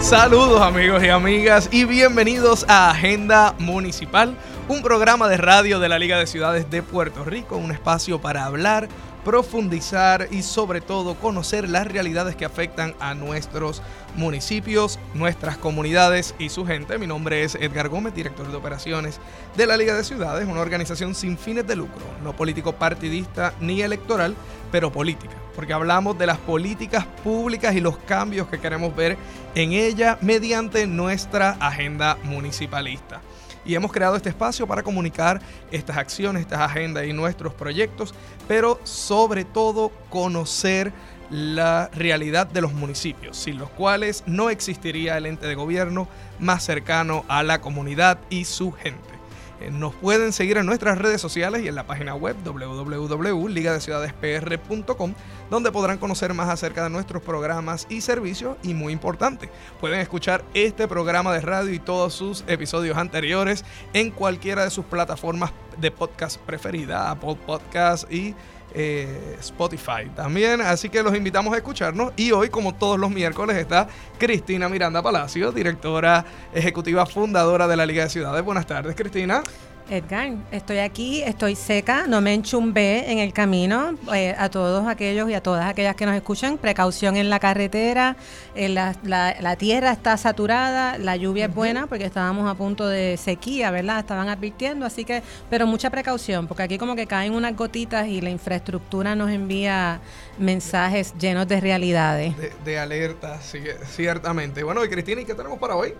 [0.00, 4.36] Saludos amigos y amigas y bienvenidos a Agenda Municipal,
[4.68, 8.44] un programa de radio de la Liga de Ciudades de Puerto Rico, un espacio para
[8.44, 8.88] hablar,
[9.24, 13.82] profundizar y sobre todo conocer las realidades que afectan a nuestros
[14.14, 16.98] municipios, nuestras comunidades y su gente.
[16.98, 19.18] Mi nombre es Edgar Gómez, director de operaciones
[19.56, 23.82] de la Liga de Ciudades, una organización sin fines de lucro, no político partidista ni
[23.82, 24.36] electoral,
[24.70, 29.16] pero política porque hablamos de las políticas públicas y los cambios que queremos ver
[29.54, 33.22] en ella mediante nuestra agenda municipalista.
[33.64, 35.40] Y hemos creado este espacio para comunicar
[35.72, 38.14] estas acciones, estas agendas y nuestros proyectos,
[38.46, 40.92] pero sobre todo conocer
[41.30, 46.06] la realidad de los municipios, sin los cuales no existiría el ente de gobierno
[46.38, 49.15] más cercano a la comunidad y su gente.
[49.60, 55.14] Eh, nos pueden seguir en nuestras redes sociales y en la página web www.ligadeciudadespr.com,
[55.50, 58.56] donde podrán conocer más acerca de nuestros programas y servicios.
[58.62, 59.48] Y muy importante,
[59.80, 64.84] pueden escuchar este programa de radio y todos sus episodios anteriores en cualquiera de sus
[64.84, 68.34] plataformas de podcast preferida, Apple Podcast y
[68.78, 70.60] eh, Spotify también.
[70.60, 72.12] Así que los invitamos a escucharnos.
[72.16, 73.88] Y hoy, como todos los miércoles, está
[74.18, 76.24] Cristina Miranda Palacio, directora
[76.54, 78.44] ejecutiva fundadora de la Liga de Ciudades.
[78.44, 79.42] Buenas tardes, Cristina.
[79.88, 83.96] Edgar, estoy aquí, estoy seca, no me enchumbé en el camino.
[84.12, 88.16] Eh, a todos aquellos y a todas aquellas que nos escuchan, precaución en la carretera,
[88.56, 93.70] eh, la, tierra está saturada, la lluvia es buena porque estábamos a punto de sequía,
[93.70, 94.00] ¿verdad?
[94.00, 98.20] Estaban advirtiendo, así que, pero mucha precaución, porque aquí como que caen unas gotitas y
[98.20, 100.00] la infraestructura nos envía
[100.38, 102.34] mensajes llenos de realidades.
[102.64, 104.64] De, alerta, sí, ciertamente.
[104.64, 105.94] Bueno, y Cristina, ¿y qué tenemos para hoy?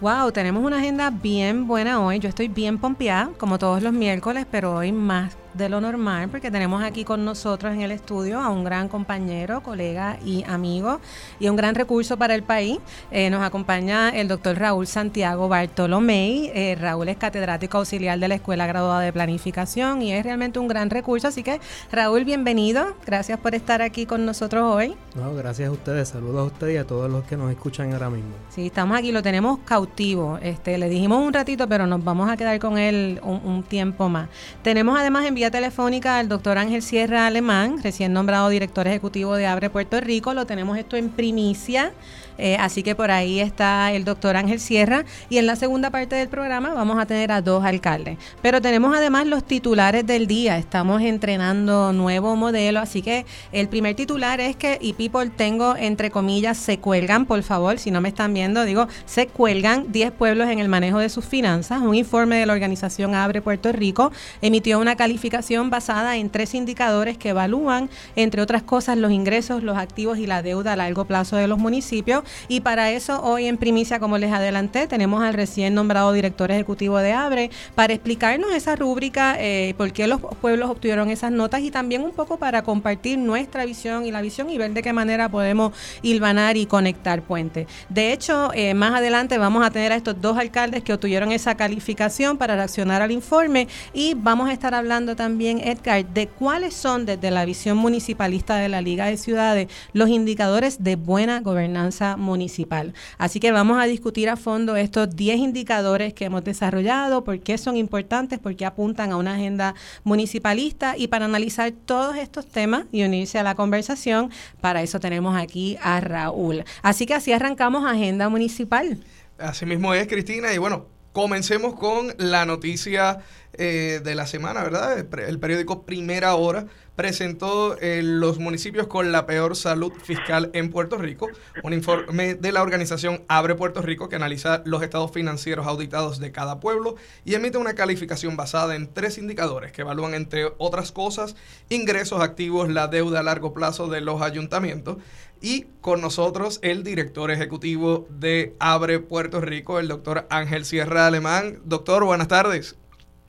[0.00, 2.20] Wow, tenemos una agenda bien buena hoy.
[2.20, 6.52] Yo estoy bien pompeada, como todos los miércoles, pero hoy más de lo normal, porque
[6.52, 11.00] tenemos aquí con nosotros en el estudio a un gran compañero, colega y amigo,
[11.40, 12.78] y un gran recurso para el país.
[13.10, 16.52] Eh, nos acompaña el doctor Raúl Santiago Bartolomé.
[16.54, 20.68] Eh, Raúl es catedrático auxiliar de la Escuela Graduada de Planificación y es realmente un
[20.68, 21.26] gran recurso.
[21.26, 22.94] Así que, Raúl, bienvenido.
[23.04, 24.94] Gracias por estar aquí con nosotros hoy.
[25.16, 26.08] No, gracias a ustedes.
[26.08, 28.30] Saludos a ustedes y a todos los que nos escuchan ahora mismo.
[28.48, 30.38] Sí, estamos aquí, lo tenemos cautivo.
[30.40, 34.08] Este, le dijimos un ratito, pero nos vamos a quedar con él un, un tiempo
[34.08, 34.28] más.
[34.62, 39.70] Tenemos además enviado telefónica al doctor Ángel Sierra Alemán, recién nombrado director ejecutivo de Abre
[39.70, 40.34] Puerto Rico.
[40.34, 41.92] Lo tenemos esto en primicia.
[42.38, 45.04] Eh, así que por ahí está el doctor Ángel Sierra.
[45.28, 48.18] Y en la segunda parte del programa vamos a tener a dos alcaldes.
[48.40, 50.56] Pero tenemos además los titulares del día.
[50.56, 52.80] Estamos entrenando nuevo modelo.
[52.80, 57.42] Así que el primer titular es que, y people tengo entre comillas, se cuelgan, por
[57.42, 61.08] favor, si no me están viendo, digo, se cuelgan 10 pueblos en el manejo de
[61.08, 61.80] sus finanzas.
[61.82, 67.18] Un informe de la organización Abre Puerto Rico emitió una calificación basada en tres indicadores
[67.18, 71.36] que evalúan, entre otras cosas, los ingresos, los activos y la deuda a largo plazo
[71.36, 75.74] de los municipios y para eso, hoy en primicia, como les adelanté, tenemos al recién
[75.74, 81.10] nombrado director ejecutivo de ABRE para explicarnos esa rúbrica, eh, por qué los pueblos obtuvieron
[81.10, 84.72] esas notas y también un poco para compartir nuestra visión y la visión y ver
[84.72, 85.72] de qué manera podemos
[86.02, 87.66] hilvanar y conectar puentes.
[87.88, 91.56] De hecho, eh, más adelante vamos a tener a estos dos alcaldes que obtuvieron esa
[91.56, 97.06] calificación para reaccionar al informe y vamos a estar hablando también, Edgar, de cuáles son
[97.06, 102.92] desde la visión municipalista de la Liga de Ciudades los indicadores de buena gobernanza municipal.
[103.16, 107.56] Así que vamos a discutir a fondo estos 10 indicadores que hemos desarrollado, por qué
[107.56, 109.74] son importantes, por qué apuntan a una agenda
[110.04, 114.30] municipalista y para analizar todos estos temas y unirse a la conversación,
[114.60, 116.64] para eso tenemos aquí a Raúl.
[116.82, 118.98] Así que así arrancamos Agenda Municipal.
[119.38, 123.20] Así mismo es, Cristina, y bueno, comencemos con la noticia
[123.54, 124.98] eh, de la semana, ¿verdad?
[124.98, 126.66] El periódico Primera Hora
[126.98, 131.28] presentó eh, los municipios con la peor salud fiscal en Puerto Rico,
[131.62, 136.32] un informe de la organización Abre Puerto Rico que analiza los estados financieros auditados de
[136.32, 141.36] cada pueblo y emite una calificación basada en tres indicadores que evalúan, entre otras cosas,
[141.68, 144.96] ingresos activos, la deuda a largo plazo de los ayuntamientos
[145.40, 151.60] y con nosotros el director ejecutivo de Abre Puerto Rico, el doctor Ángel Sierra Alemán.
[151.64, 152.76] Doctor, buenas tardes.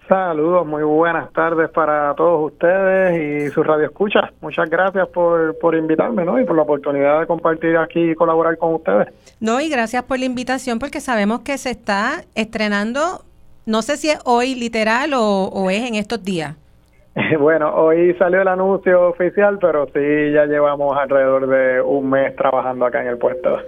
[0.09, 4.31] Saludos, muy buenas tardes para todos ustedes y su radio escucha.
[4.41, 6.39] Muchas gracias por, por invitarme ¿no?
[6.39, 9.09] y por la oportunidad de compartir aquí y colaborar con ustedes.
[9.39, 13.21] No, y gracias por la invitación porque sabemos que se está estrenando,
[13.67, 16.55] no sé si es hoy literal o, o es en estos días.
[17.39, 22.85] Bueno, hoy salió el anuncio oficial, pero sí ya llevamos alrededor de un mes trabajando
[22.85, 23.59] acá en el puesto.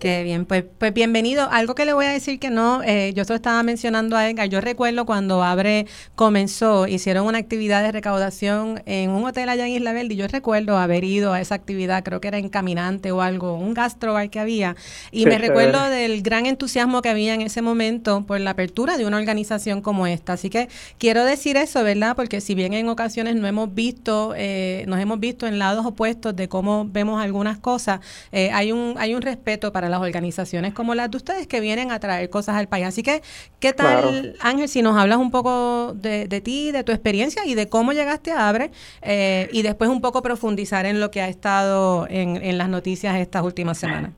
[0.00, 1.46] Qué bien, pues, pues bienvenido.
[1.50, 4.30] Algo que le voy a decir que no, eh, yo se lo estaba mencionando a
[4.30, 9.66] Edgar, yo recuerdo cuando Abre comenzó, hicieron una actividad de recaudación en un hotel allá
[9.66, 12.48] en Isla Verde y yo recuerdo haber ido a esa actividad, creo que era en
[12.48, 14.74] Caminante o algo, un gastrobar que había,
[15.10, 19.04] y me recuerdo del gran entusiasmo que había en ese momento por la apertura de
[19.04, 20.32] una organización como esta.
[20.32, 22.16] Así que quiero decir eso, ¿verdad?
[22.16, 26.34] Porque si bien en ocasiones no hemos visto, eh, nos hemos visto en lados opuestos
[26.34, 28.00] de cómo vemos algunas cosas,
[28.32, 31.90] eh, hay, un, hay un respeto para las organizaciones como las de ustedes que vienen
[31.90, 32.86] a traer cosas al país.
[32.86, 33.22] Así que,
[33.60, 37.68] ¿qué tal, Ángel, si nos hablas un poco de, ti, de tu experiencia y de
[37.68, 38.70] cómo llegaste a Abre
[39.02, 43.16] eh, y después un poco profundizar en lo que ha estado en, en las noticias
[43.16, 44.12] estas últimas semanas?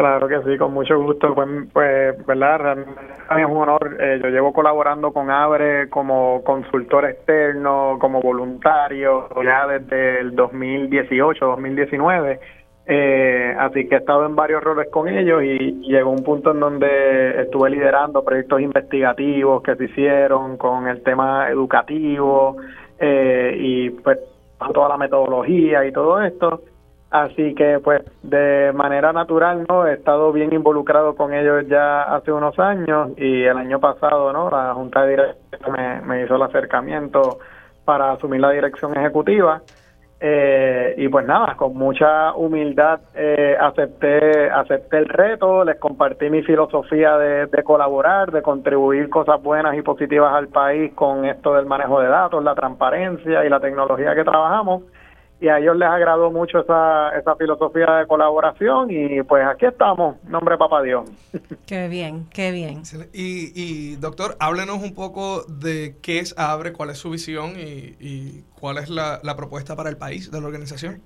[0.00, 1.34] Claro que sí, con mucho gusto.
[1.34, 3.96] Pues, pues verdad, es un honor.
[4.00, 11.44] Eh, yo llevo colaborando con Abre como consultor externo, como voluntario, ya desde el 2018,
[11.44, 12.40] 2019
[12.92, 16.58] eh, así que he estado en varios roles con ellos y, llegó un punto en
[16.58, 22.56] donde estuve liderando proyectos investigativos que se hicieron con el tema educativo
[22.98, 24.18] eh, y pues
[24.74, 26.62] toda la metodología y todo esto.
[27.12, 32.32] Así que pues de manera natural no he estado bien involucrado con ellos ya hace
[32.32, 36.42] unos años y el año pasado no la junta de dirección me, me hizo el
[36.42, 37.38] acercamiento
[37.84, 39.62] para asumir la dirección ejecutiva
[40.22, 46.42] eh, y pues nada, con mucha humildad eh, acepté, acepté el reto, les compartí mi
[46.42, 51.64] filosofía de, de, colaborar, de contribuir cosas buenas y positivas al país con esto del
[51.64, 54.82] manejo de datos, la transparencia y la tecnología que trabajamos
[55.40, 60.22] y a ellos les agradó mucho esa, esa filosofía de colaboración y pues aquí estamos,
[60.24, 61.10] nombre Papá Dios.
[61.66, 62.82] Qué bien, qué bien.
[63.12, 67.96] Y, y doctor, háblenos un poco de qué es Abre, cuál es su visión y,
[68.00, 71.00] y cuál es la, la propuesta para el país de la organización.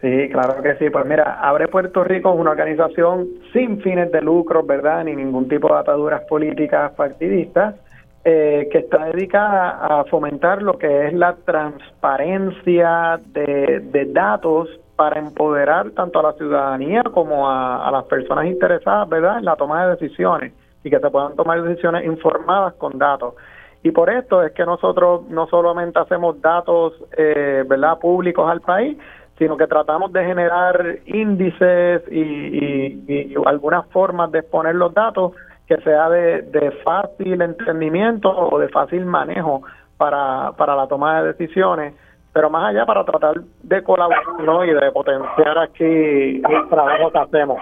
[0.00, 0.90] Sí, claro que sí.
[0.90, 5.02] Pues mira, Abre Puerto Rico es una organización sin fines de lucro, ¿verdad?
[5.04, 7.74] Ni ningún tipo de ataduras políticas partidistas.
[8.26, 14.66] Eh, que está dedicada a fomentar lo que es la transparencia de, datos
[14.96, 19.84] para empoderar tanto a la ciudadanía como a, las personas interesadas, ¿verdad?, en la toma
[19.84, 23.34] de decisiones y que se puedan tomar decisiones informadas con datos.
[23.82, 28.96] Y por esto es que nosotros no solamente hacemos datos, eh, ¿verdad?, públicos al país,
[29.36, 35.32] sino que tratamos de generar índices y, y algunas formas de exponer los datos
[35.66, 39.62] que sea de, fácil entendimiento o de fácil manejo
[39.96, 41.94] para, para la toma de decisiones,
[42.32, 47.58] pero más allá para tratar de colaborar y de potenciar aquí el trabajo que hacemos.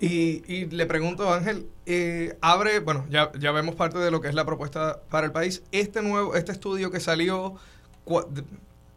[0.00, 4.28] Y, y le pregunto, Ángel, eh, abre, bueno, ya, ya vemos parte de lo que
[4.28, 5.64] es la propuesta para el país.
[5.72, 7.54] Este nuevo, este estudio que salió,
[8.06, 8.44] de,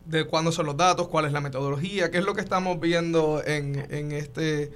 [0.05, 3.41] de cuándo son los datos, cuál es la metodología, qué es lo que estamos viendo
[3.45, 4.71] en, en este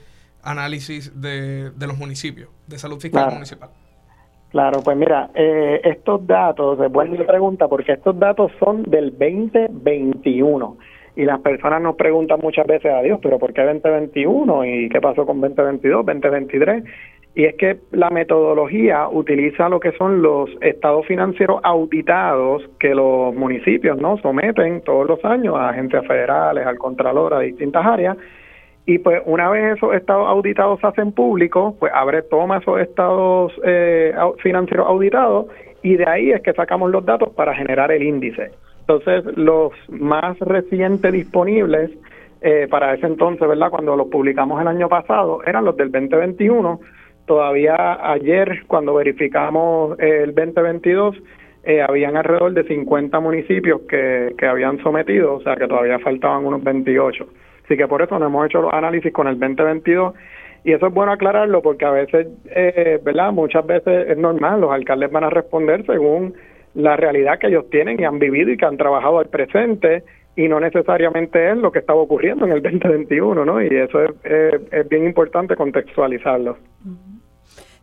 [0.45, 3.69] análisis de, de los municipios, de salud fiscal municipal.
[4.55, 10.77] Claro, pues mira, eh, estos datos, es buena pregunta, porque estos datos son del 2021
[11.17, 15.01] y las personas nos preguntan muchas veces a Dios, pero ¿por qué 2021 y qué
[15.01, 16.83] pasó con 2022, 2023?
[17.35, 23.35] Y es que la metodología utiliza lo que son los estados financieros auditados que los
[23.35, 28.15] municipios no someten todos los años a agencias federales, al contralor, a distintas áreas
[28.85, 33.51] y pues una vez esos estados auditados se hacen públicos, pues abre toma esos estados
[33.63, 34.13] eh,
[34.43, 35.47] financieros auditados
[35.81, 38.51] y de ahí es que sacamos los datos para generar el índice.
[38.81, 41.89] Entonces, los más recientes disponibles
[42.41, 43.71] eh, para ese entonces, ¿verdad?
[43.71, 46.79] Cuando los publicamos el año pasado, eran los del 2021.
[47.25, 51.15] Todavía ayer, cuando verificamos el 2022,
[51.63, 56.45] eh, habían alrededor de 50 municipios que, que habían sometido, o sea que todavía faltaban
[56.45, 57.25] unos 28.
[57.65, 60.13] Así que por eso no hemos hecho los análisis con el 2022
[60.63, 63.31] y eso es bueno aclararlo porque a veces, eh, ¿verdad?
[63.31, 66.33] Muchas veces es normal, los alcaldes van a responder según
[66.73, 70.03] la realidad que ellos tienen y han vivido y que han trabajado al presente
[70.35, 73.61] y no necesariamente es lo que estaba ocurriendo en el 2021, ¿no?
[73.61, 74.11] Y eso es,
[74.71, 76.57] es bien importante contextualizarlo.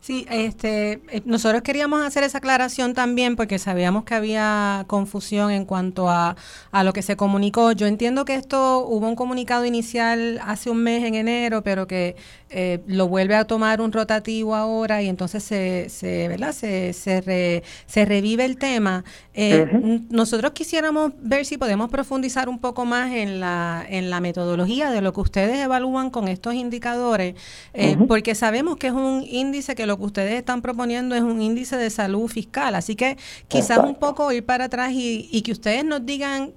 [0.03, 5.65] Sí, este, eh, nosotros queríamos hacer esa aclaración también porque sabíamos que había confusión en
[5.65, 6.35] cuanto a,
[6.73, 7.71] a, lo que se comunicó.
[7.71, 12.17] Yo entiendo que esto hubo un comunicado inicial hace un mes en enero, pero que
[12.53, 16.53] eh, lo vuelve a tomar un rotativo ahora y entonces se, se ¿verdad?
[16.53, 19.05] Se, se, se revive el tema.
[19.35, 24.91] Eh, nosotros quisiéramos ver si podemos profundizar un poco más en la, en la metodología
[24.91, 27.35] de lo que ustedes evalúan con estos indicadores,
[27.73, 31.41] eh, porque sabemos que es un índice que lo que ustedes están proponiendo es un
[31.41, 32.75] índice de salud fiscal.
[32.75, 33.17] Así que
[33.49, 36.53] quizás un poco ir para atrás y, y que ustedes nos digan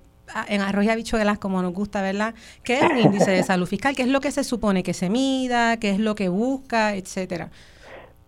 [0.50, 2.34] en arroz y habichuelas, como nos gusta, ¿verdad?
[2.63, 3.96] ¿Qué es un índice de salud fiscal?
[3.96, 5.77] ¿Qué es lo que se supone que se mida?
[5.77, 6.96] ¿Qué es lo que busca?
[6.96, 7.50] Etcétera.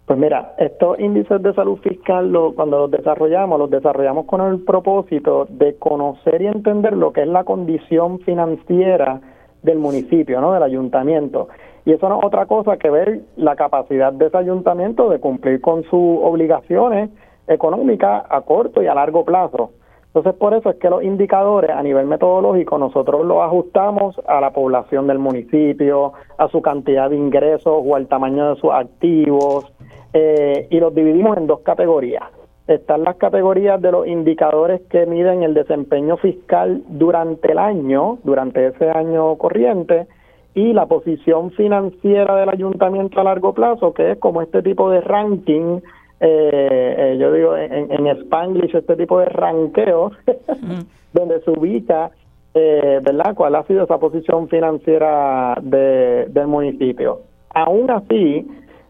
[0.06, 4.64] Pues mira, estos índices de salud fiscal, lo, cuando los desarrollamos, los desarrollamos con el
[4.64, 9.20] propósito de conocer y entender lo que es la condición financiera
[9.64, 10.54] del municipio, ¿no?
[10.54, 11.50] Del ayuntamiento.
[11.84, 15.60] Y eso no es otra cosa que ver la capacidad de ese ayuntamiento de cumplir
[15.60, 17.10] con sus obligaciones
[17.48, 19.72] económicas a corto y a largo plazo.
[20.18, 24.50] Entonces, por eso es que los indicadores a nivel metodológico nosotros los ajustamos a la
[24.50, 29.72] población del municipio, a su cantidad de ingresos o al tamaño de sus activos
[30.14, 32.24] eh, y los dividimos en dos categorías.
[32.68, 38.66] Están las categorías de los indicadores que miden el desempeño fiscal durante el año, durante
[38.66, 40.08] ese año corriente,
[40.56, 45.02] y la posición financiera del ayuntamiento a largo plazo, que es como este tipo de
[45.02, 45.82] ranking
[46.20, 50.12] eh, eh, yo digo en, en Spanglish, este tipo de ranqueo,
[51.14, 52.12] donde se ubica,
[52.54, 57.22] eh, ¿verdad?, cuál ha sido esa posición financiera de, del municipio.
[57.54, 58.48] Aún así,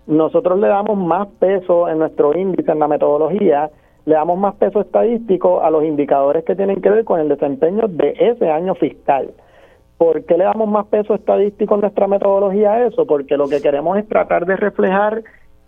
[0.08, 3.70] nosotros le damos más peso en nuestro índice, en la metodología,
[4.06, 7.88] le damos más peso estadístico a los indicadores que tienen que ver con el desempeño
[7.90, 9.32] de ese año fiscal.
[9.98, 13.06] ¿Por qué le damos más peso estadístico en nuestra metodología a eso?
[13.06, 15.24] Porque lo que queremos es tratar de reflejar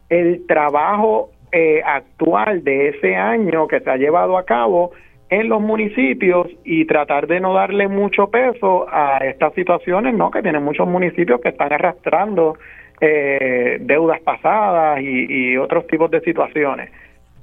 [0.07, 4.91] el trabajo eh, actual de ese año que se ha llevado a cabo
[5.29, 10.31] en los municipios y tratar de no darle mucho peso a estas situaciones, ¿no?
[10.31, 12.57] Que tienen muchos municipios que están arrastrando
[12.99, 16.91] eh, deudas pasadas y, otros tipos de situaciones.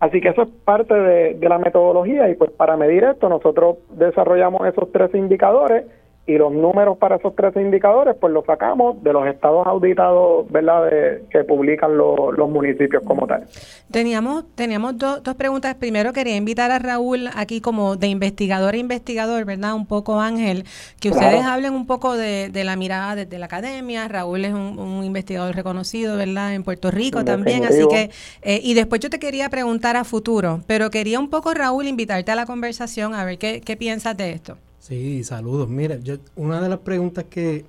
[0.00, 4.66] Así que eso es parte de la metodología y pues para medir esto nosotros desarrollamos
[4.66, 5.84] esos tres indicadores
[6.26, 10.90] y los números para esos tres indicadores pues los sacamos de los estados auditados verdad
[11.30, 13.46] que publican los municipios como tal.
[13.90, 15.76] Teníamos teníamos dos preguntas.
[15.76, 20.64] Primero quería invitar a Raúl aquí como de investigador a investigador verdad un poco Ángel
[21.00, 24.08] que ustedes hablen un poco de, la mirada desde la academia.
[24.08, 28.10] Raúl es un, investigador reconocido verdad en Puerto Rico también así que
[28.42, 32.32] eh, y después yo te quería preguntar a futuro pero quería un poco Raúl invitarte
[32.32, 34.56] a la conversación a ver qué, qué piensas de esto
[34.86, 35.68] Sí, saludos.
[35.68, 37.64] Mira, yo, una de las preguntas que,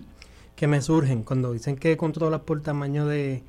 [0.56, 3.42] que me surgen cuando dicen que controlas por tamaño de,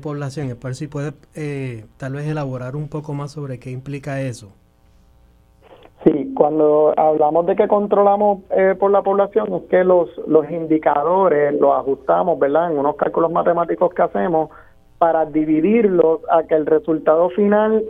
[0.00, 4.20] población es para si puedes eh, tal vez elaborar un poco más sobre qué implica
[4.20, 4.52] eso.
[6.04, 11.52] Sí, cuando hablamos de que controlamos eh, por la población es que los, los indicadores
[11.60, 12.70] los ajustamos, ¿verdad?
[12.70, 14.50] En unos cálculos matemáticos que hacemos
[14.98, 17.82] para dividirlos a que el resultado final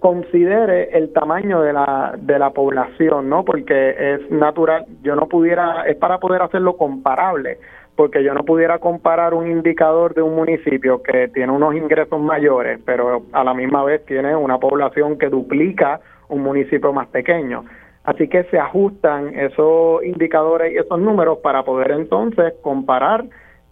[0.00, 3.44] considere el tamaño de la, de la población, ¿no?
[3.44, 7.58] Porque es natural, yo no pudiera, es para poder hacerlo comparable,
[7.96, 12.80] porque yo no pudiera comparar un indicador de un municipio que tiene unos ingresos mayores,
[12.84, 17.64] pero a la misma vez tiene una población que duplica un municipio más pequeño.
[18.04, 23.24] Así que se ajustan esos indicadores y esos números para poder entonces comparar,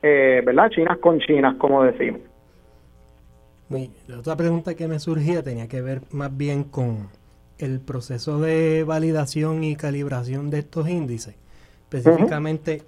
[0.02, 0.70] eh, ¿verdad?
[0.70, 2.33] Chinas con chinas, como decimos
[3.68, 7.08] la otra pregunta que me surgía tenía que ver más bien con
[7.58, 11.34] el proceso de validación y calibración de estos índices.
[11.90, 12.82] Específicamente,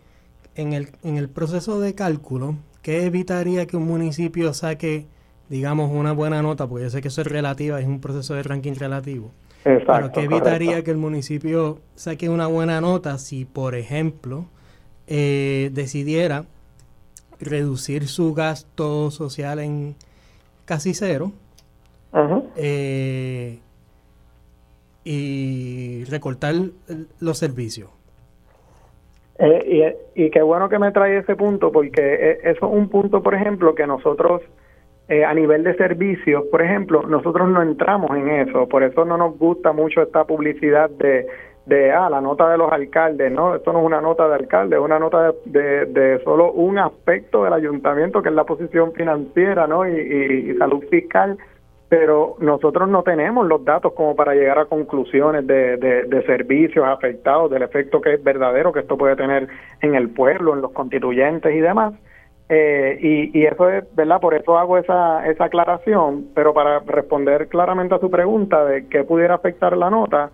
[0.54, 5.06] en, el, en el proceso de cálculo, ¿qué evitaría que un municipio saque,
[5.48, 6.66] digamos, una buena nota?
[6.66, 9.30] Porque yo sé que eso es relativa, es un proceso de ranking relativo.
[9.64, 14.46] Exacto, Pero ¿qué evitaría que el municipio saque una buena nota si, por ejemplo,
[15.06, 16.46] eh, decidiera
[17.40, 19.96] reducir su gasto social en
[20.66, 21.32] casi cero.
[22.56, 23.58] Eh,
[25.04, 26.54] y recortar
[27.20, 27.90] los servicios.
[29.38, 32.88] Eh, y, y, qué bueno que me trae ese punto, porque eh, eso es un
[32.88, 34.42] punto, por ejemplo, que nosotros
[35.08, 39.38] a nivel de servicios, por ejemplo, nosotros no entramos en eso, por eso no nos
[39.38, 41.28] gusta mucho esta publicidad de,
[41.66, 43.56] de ah, la nota de los alcaldes, ¿no?
[43.56, 47.42] Esto no es una nota de alcalde, es una nota de, de, solo un aspecto
[47.42, 49.86] del ayuntamiento, que es la posición financiera, ¿no?
[49.86, 51.36] Y, salud fiscal,
[51.88, 57.50] pero nosotros no tenemos los datos como para llegar a conclusiones de, de, servicios afectados,
[57.50, 59.48] del efecto que es verdadero que esto puede tener
[59.82, 61.94] en el pueblo, en los constituyentes y demás.
[62.48, 64.20] Eh, y, y eso es, ¿verdad?
[64.20, 69.02] Por eso hago esa, esa aclaración, pero para responder claramente a su pregunta de qué
[69.02, 70.30] pudiera afectar la nota,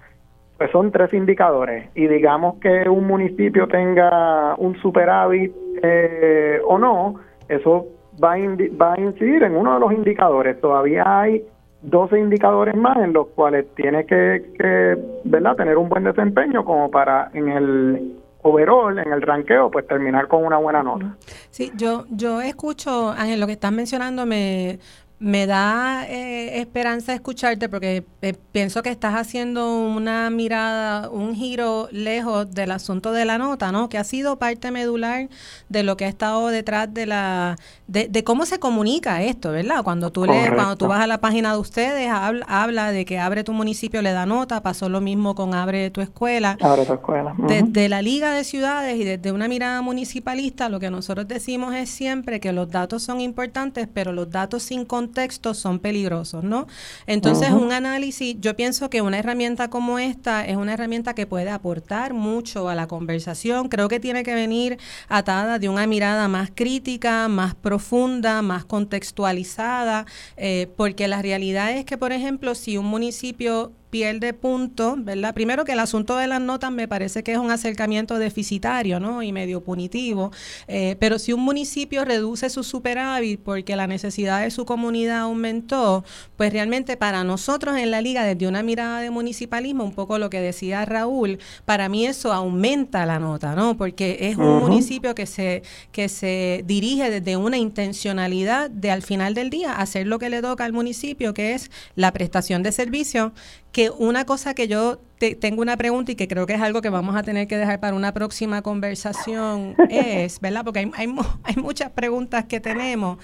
[0.62, 5.52] pues son tres indicadores y digamos que un municipio tenga un superávit
[5.82, 7.16] eh, o no,
[7.48, 7.86] eso
[8.22, 8.38] va a,
[8.80, 10.60] va a incidir en uno de los indicadores.
[10.60, 11.42] Todavía hay
[11.82, 15.56] 12 indicadores más en los cuales tiene que, que ¿verdad?
[15.56, 20.44] tener un buen desempeño como para en el overall, en el ranqueo, pues terminar con
[20.44, 21.16] una buena nota.
[21.50, 24.78] Sí, yo, yo escucho, Ángel, lo que estás mencionando me,
[25.22, 31.88] me da eh, esperanza escucharte porque eh, pienso que estás haciendo una mirada, un giro
[31.92, 33.88] lejos del asunto de la nota, ¿no?
[33.88, 35.28] Que ha sido parte medular
[35.68, 39.84] de lo que ha estado detrás de la, de, cómo se comunica esto, ¿verdad?
[39.84, 43.20] Cuando tú lees, cuando tú vas a la página de ustedes, habla, habla, de que
[43.20, 46.58] abre tu municipio le da nota, pasó lo mismo con abre tu escuela.
[46.60, 47.32] Abre tu escuela.
[47.38, 51.90] Desde la Liga de Ciudades y desde una mirada municipalista, lo que nosotros decimos es
[51.90, 56.66] siempre que los datos son importantes, pero los datos sin contexto textos son peligrosos, ¿no?
[57.06, 61.50] Entonces, un análisis, yo pienso que una herramienta como esta es una herramienta que puede
[61.50, 63.68] aportar mucho a la conversación.
[63.68, 64.78] Creo que tiene que venir
[65.08, 71.84] atada de una mirada más crítica, más profunda, más contextualizada, eh, porque la realidad es
[71.84, 75.34] que, por ejemplo, si un municipio pierde puntos, ¿verdad?
[75.34, 79.22] Primero que el asunto de las notas me parece que es un acercamiento deficitario, ¿no?
[79.22, 80.32] Y medio punitivo.
[80.66, 86.06] Eh, pero si un municipio reduce su superávit porque la necesidad de su comunidad aumentó,
[86.38, 90.30] pues realmente para nosotros en la liga, desde una mirada de municipalismo, un poco lo
[90.30, 93.76] que decía Raúl, para mí eso aumenta la nota, ¿no?
[93.76, 99.34] Porque es un municipio que se, que se dirige desde una intencionalidad de al final
[99.34, 103.32] del día hacer lo que le toca al municipio, que es la prestación de servicios
[103.72, 105.00] que una cosa que yo
[105.40, 107.80] tengo una pregunta y que creo que es algo que vamos a tener que dejar
[107.80, 110.64] para una próxima conversación es, ¿verdad?
[110.64, 111.14] Porque hay, hay,
[111.44, 113.18] hay muchas preguntas que tenemos.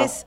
[0.00, 0.26] Es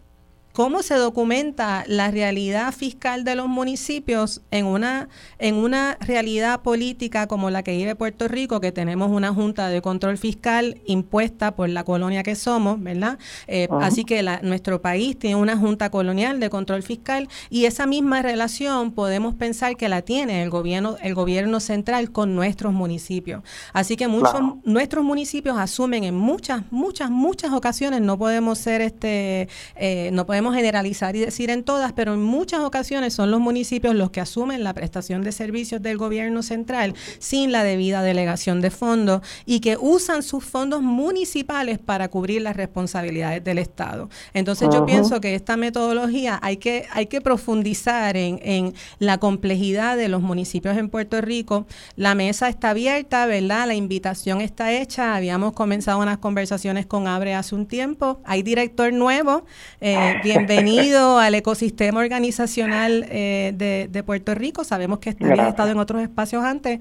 [0.55, 7.27] cómo se documenta la realidad fiscal de los municipios en una, en una realidad política
[7.27, 11.67] como la que vive Puerto Rico, que tenemos una Junta de Control Fiscal impuesta por
[11.67, 13.19] la colonia que somos, ¿verdad?
[13.47, 18.21] Eh, así que nuestro país tiene una Junta Colonial de Control Fiscal y esa misma
[18.21, 23.43] relación podemos pensar que la tiene el gobierno, el gobierno central con nuestros municipios.
[23.73, 29.49] Así que muchos nuestros municipios asumen en muchas, muchas, muchas ocasiones, no podemos ser este,
[29.75, 33.95] eh, no podemos generalizar y decir en todas, pero en muchas ocasiones son los municipios
[33.95, 38.71] los que asumen la prestación de servicios del gobierno central sin la debida delegación de
[38.71, 44.09] fondos y que usan sus fondos municipales para cubrir las responsabilidades del Estado.
[44.33, 49.97] Entonces yo pienso que esta metodología hay que, hay que profundizar en, en la complejidad
[49.97, 51.65] de los municipios en Puerto Rico.
[51.95, 53.67] La mesa está abierta, ¿verdad?
[53.67, 55.15] La invitación está hecha.
[55.15, 58.19] Habíamos comenzado unas conversaciones con Abre hace un tiempo.
[58.25, 59.45] Hay director nuevo.
[59.81, 63.53] Eh, bienvenido al ecosistema organizacional eh,
[63.89, 64.63] de, Puerto Rico.
[64.63, 66.79] Sabemos que habías estado en otros espacios antes,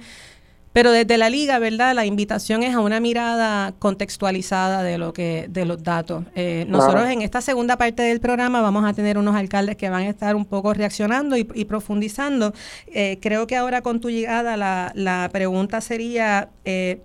[0.73, 1.95] pero desde la liga, ¿verdad?
[1.95, 6.25] La invitación es a una mirada contextualizada de lo que, de los datos.
[6.35, 10.03] Eh, nosotros en esta segunda parte del programa vamos a tener unos alcaldes que van
[10.03, 12.53] a estar un poco reaccionando y, profundizando.
[12.88, 16.49] Eh, creo que ahora con tu llegada la, la pregunta sería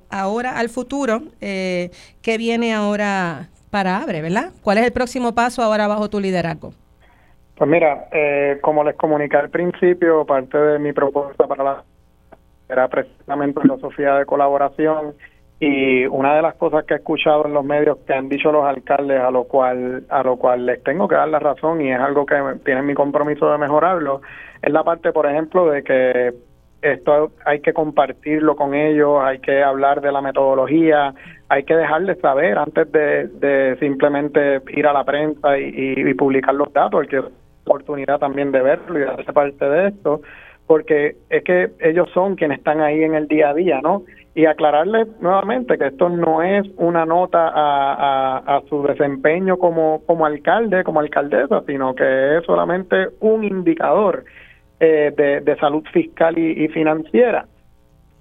[0.09, 3.49] ahora al futuro, ¿qué viene ahora?
[3.69, 4.51] Para Abre, ¿verdad?
[4.63, 6.73] ¿Cuál es el próximo paso ahora bajo tu liderazgo?
[7.55, 11.83] Pues mira, eh, como les comuniqué al principio, parte de mi propuesta para la
[12.69, 15.15] era precisamente filosofía de colaboración
[15.59, 18.63] y una de las cosas que he escuchado en los medios que han dicho los
[18.63, 21.99] alcaldes a lo cual a lo cual les tengo que dar la razón y es
[21.99, 24.21] algo que tienen mi compromiso de mejorarlo
[24.61, 26.33] es la parte por ejemplo de que
[26.81, 31.13] esto hay que compartirlo con ellos, hay que hablar de la metodología,
[31.49, 37.07] hay que dejarles saber antes de, simplemente ir a la prensa y, publicar los datos,
[37.07, 37.21] que
[37.63, 40.21] oportunidad también de verlo y de hacer parte de esto,
[40.67, 44.03] porque es que ellos son quienes están ahí en el día a día, ¿no?
[44.35, 50.83] Y aclararles nuevamente que esto no es una nota a, su desempeño como, como alcalde,
[50.83, 54.23] como alcaldesa, sino que es solamente un indicador
[54.79, 57.45] eh, de, salud fiscal y, financiera.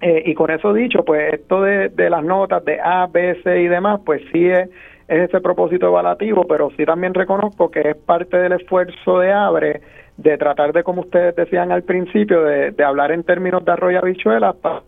[0.01, 3.67] Eh, y con eso dicho, pues esto de, las notas de A, B, C y
[3.67, 4.69] demás, pues sí es,
[5.07, 9.81] ese propósito evaluativo, pero sí también reconozco que es parte del esfuerzo de ABRE
[10.17, 13.99] de tratar de, como ustedes decían al principio, de, de hablar en términos de arroyo
[13.99, 14.83] habichuelas para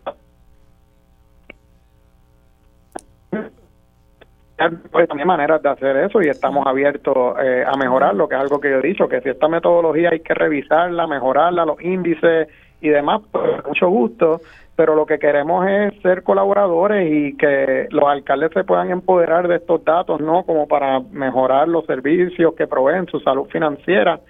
[4.90, 8.60] pues también maneras de hacer eso y estamos abiertos eh, a mejorarlo, que es algo
[8.60, 12.48] que yo he dicho, que si esta metodología hay que revisarla, mejorarla, los índices
[12.80, 14.40] y demás, pues mucho gusto,
[14.74, 19.56] pero lo que queremos es ser colaboradores y que los alcaldes se puedan empoderar de
[19.56, 20.44] estos datos, ¿no?
[20.44, 24.20] Como para mejorar los servicios que proveen, su salud financiera.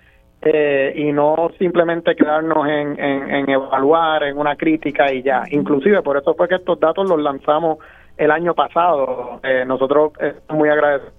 [0.44, 5.44] Eh, y no simplemente quedarnos en, en, en evaluar, en una crítica y ya.
[5.52, 7.78] Inclusive por eso fue que estos datos los lanzamos
[8.16, 9.40] el año pasado.
[9.42, 11.12] Eh, nosotros estamos muy agradecidos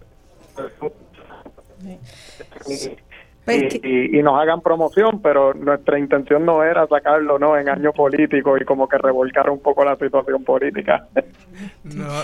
[3.47, 8.63] y, nos hagan promoción, pero nuestra intención no era sacarlo no en año político y
[8.63, 11.07] como que revolcar un poco la situación política.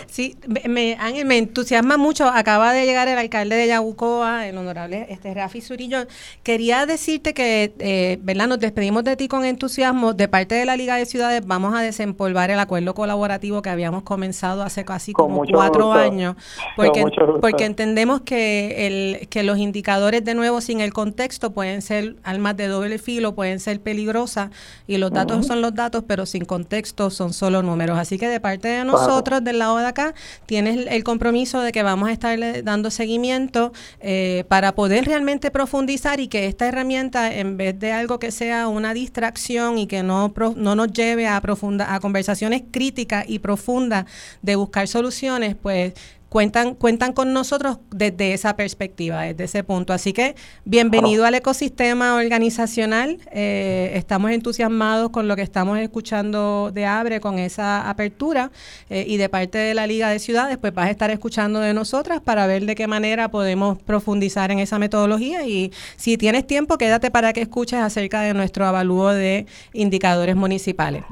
[0.07, 0.35] Sí,
[0.67, 2.25] me, Ángel, me entusiasma mucho.
[2.25, 5.99] Acaba de llegar el alcalde de Yabucoa, el honorable este Rafi Zurillo.
[6.41, 8.47] Quería decirte que, eh, ¿verdad?
[8.47, 10.13] Nos despedimos de ti con entusiasmo.
[10.13, 14.03] De parte de la Liga de Ciudades vamos a desempolvar el acuerdo colaborativo que habíamos
[14.03, 16.35] comenzado hace casi como cuatro años,
[16.75, 17.03] porque,
[17.41, 22.55] porque entendemos que, el, que los indicadores, de nuevo, sin el contexto pueden ser armas
[22.55, 24.51] de doble filo, pueden ser peligrosas
[24.85, 27.97] y los datos son los datos, pero sin contexto son solo números.
[27.97, 30.13] Así que de parte de nosotros, del lado de acá,
[30.45, 36.19] tienes el compromiso de que vamos a estarle dando seguimiento eh, para poder realmente profundizar
[36.19, 40.31] y que esta herramienta, en vez de algo que sea una distracción y que no,
[40.55, 44.05] no nos lleve a, profunda, a conversaciones críticas y profundas
[44.43, 45.93] de buscar soluciones, pues
[46.29, 49.93] cuentan, cuentan con nosotros desde esa perspectiva, desde ese punto.
[49.93, 53.17] Así que bienvenido al ecosistema organizacional.
[53.31, 58.51] Eh, estamos entusiasmados con lo que estamos escuchando de Abre, con esa apertura
[58.89, 61.73] eh, y de parte de la Liga de Ciudades, pues vas a estar escuchando de
[61.73, 66.77] nosotras para ver de qué manera podemos profundizar en esa metodología y si tienes tiempo,
[66.77, 71.03] quédate para que escuches acerca de nuestro avalúo de indicadores municipales.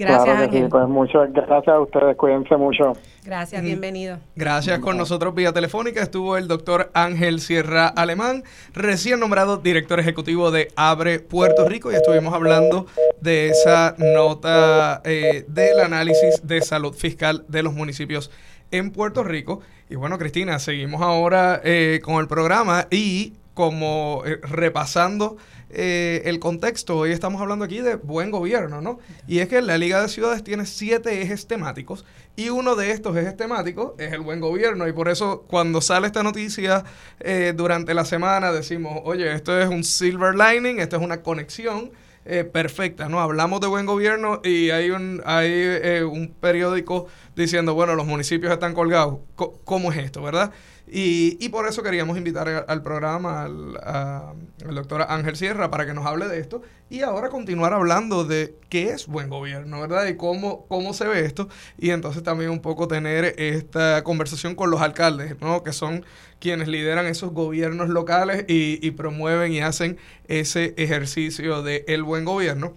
[0.00, 2.16] Gracias, Pues muchas gracias a ustedes.
[2.16, 2.94] Cuídense mucho.
[3.24, 4.18] Gracias, bienvenido.
[4.34, 4.78] Gracias.
[4.78, 10.68] Con nosotros vía telefónica estuvo el doctor Ángel Sierra Alemán, recién nombrado director ejecutivo de
[10.74, 12.86] Abre Puerto Rico y estuvimos hablando
[13.20, 18.30] de esa nota eh, del análisis de salud fiscal de los municipios
[18.70, 19.60] en Puerto Rico.
[19.90, 25.36] Y bueno, Cristina, seguimos ahora eh, con el programa y como eh, repasando
[25.72, 28.98] eh, el contexto, hoy estamos hablando aquí de buen gobierno, ¿no?
[29.26, 32.04] Y es que la Liga de Ciudades tiene siete ejes temáticos
[32.36, 36.06] y uno de estos ejes temáticos es el buen gobierno y por eso cuando sale
[36.06, 36.84] esta noticia
[37.20, 41.92] eh, durante la semana decimos, oye, esto es un silver lining, esto es una conexión.
[42.26, 43.18] Eh, perfecta, ¿no?
[43.18, 48.74] Hablamos de buen gobierno y hay un, hay, un periódico diciendo, bueno, los municipios están
[48.74, 49.20] colgados.
[49.64, 50.52] ¿Cómo es esto, verdad?
[50.92, 56.26] Y, por eso queríamos invitar al programa al, doctor Ángel Sierra para que nos hable
[56.26, 60.06] de esto y ahora continuar hablando de qué es buen gobierno, ¿verdad?
[60.08, 61.48] Y cómo, cómo se ve esto
[61.78, 65.62] y entonces también un poco tener esta conversación con los alcaldes, ¿no?
[65.62, 66.04] Que son
[66.40, 72.24] quienes lideran esos gobiernos locales y, y promueven y hacen ese ejercicio de el buen
[72.24, 72.74] gobierno.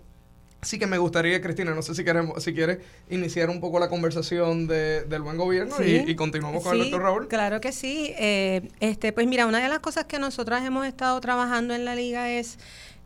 [0.63, 2.78] Así que me gustaría, Cristina, no sé si queremos, si quieres
[3.10, 7.28] iniciar un poco la conversación de, del buen gobierno y, continuamos con el doctor Raúl.
[7.28, 8.13] Claro que sí.
[8.17, 11.95] Eh, este, pues mira, una de las cosas que nosotros hemos estado trabajando en la
[11.95, 12.60] liga es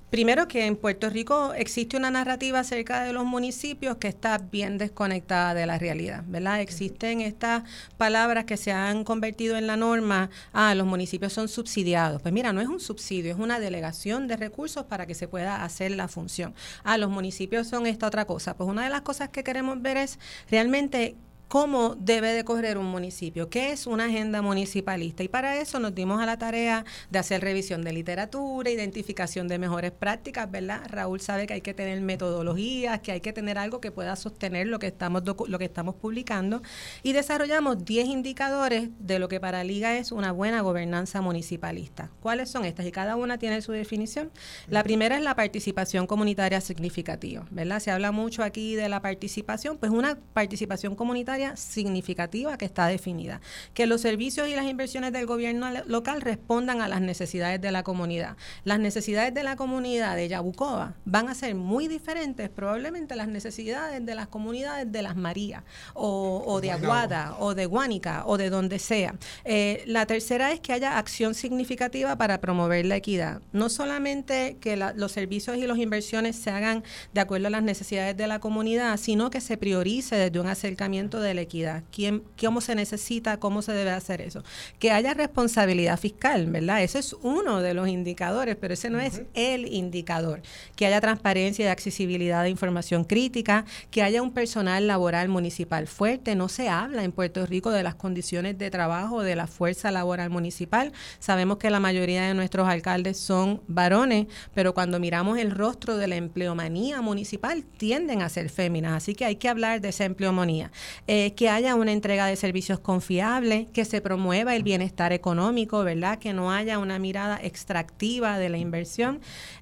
[0.10, 4.78] Primero que en Puerto Rico existe una narrativa acerca de los municipios que está bien
[4.78, 6.62] desconectada de la realidad, ¿verdad?
[6.62, 7.64] Existen estas
[7.98, 12.22] palabras que se han convertido en la norma, ah, los municipios son subsidiados.
[12.22, 15.62] Pues mira, no es un subsidio, es una delegación de recursos para que se pueda
[15.66, 16.56] hacer la función.
[16.86, 18.56] Ah, los municipios son esta otra cosa.
[18.56, 21.18] Pues una de las cosas que queremos ver es realmente
[21.48, 25.24] cómo debe de correr un municipio, qué es una agenda municipalista.
[25.24, 29.58] Y para eso nos dimos a la tarea de hacer revisión de literatura, identificación de
[29.58, 30.82] mejores prácticas, ¿verdad?
[30.88, 34.68] Raúl sabe que hay que tener metodologías, que hay que tener algo que pueda sostener
[34.68, 36.62] lo que estamos, lo que estamos publicando.
[37.02, 42.12] Y desarrollamos 10 indicadores de lo que para Liga es una buena gobernanza municipalista.
[42.20, 42.86] ¿Cuáles son estas?
[42.86, 44.32] Y cada una tiene su definición.
[44.68, 47.80] La primera es la participación comunitaria significativa, ¿verdad?
[47.80, 53.42] Se habla mucho aquí de la participación, pues una participación comunitaria significativa que está definida.
[53.74, 57.84] Que los servicios y las inversiones del gobierno local respondan a las necesidades de la
[57.84, 58.38] comunidad.
[58.64, 64.06] Las necesidades de la comunidad de Yabucoa van a ser muy diferentes probablemente las necesidades
[64.06, 68.80] de las comunidades de Las Marías o, de Aguada o de Guánica o de donde
[68.80, 69.16] sea.
[69.46, 73.42] Eh, la tercera es que haya acción significativa para promover la equidad.
[73.52, 78.16] No solamente que los servicios y las inversiones se hagan de acuerdo a las necesidades
[78.16, 82.24] de la comunidad, sino que se priorice desde un acercamiento de de la equidad, quién,
[82.40, 84.44] cómo se necesita, cómo se debe hacer eso.
[84.80, 86.84] Que haya responsabilidad fiscal, ¿verdad?
[86.84, 90.42] Ese es uno de los indicadores, pero ese no es el indicador.
[90.76, 96.36] Que haya transparencia y accesibilidad de información crítica, que haya un personal laboral municipal fuerte.
[96.36, 100.30] No se habla en Puerto Rico de las condiciones de trabajo de la fuerza laboral
[100.30, 100.92] municipal.
[101.20, 106.08] Sabemos que la mayoría de nuestros alcaldes son varones, pero cuando miramos el rostro de
[106.08, 110.72] la empleomanía municipal tienden a ser féminas, así que hay que hablar de esa empleomanía.
[111.08, 116.20] Eh, que haya una entrega de servicios confiable, que se promueva el bienestar económico, ¿verdad?
[116.20, 119.20] Que no haya una mirada extractiva de la inversión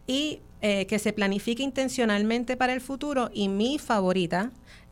[0.07, 3.29] y eh, que se planifique intencionalmente para el futuro.
[3.33, 4.51] Y mi favorita,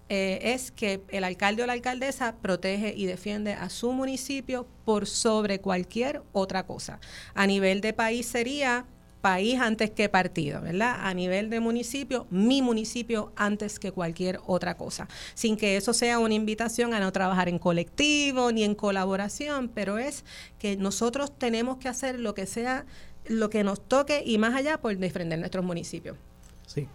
[0.10, 5.08] eh, es que el alcalde o la alcaldesa protege y defiende a su municipio por
[5.08, 6.99] sobre cualquier otra cosa.
[7.34, 8.86] A nivel de país sería
[9.24, 10.98] país antes que partido, ¿verdad?
[11.00, 15.08] A nivel de municipio, mi municipio antes que cualquier otra cosa.
[15.34, 19.98] Sin que eso sea una invitación a no trabajar en colectivo ni en colaboración, pero
[19.98, 20.26] es
[20.60, 22.86] que nosotros tenemos que hacer lo que sea,
[23.26, 26.18] lo que nos toque y más allá por defender nuestros municipios.
[26.68, 26.90] Sí.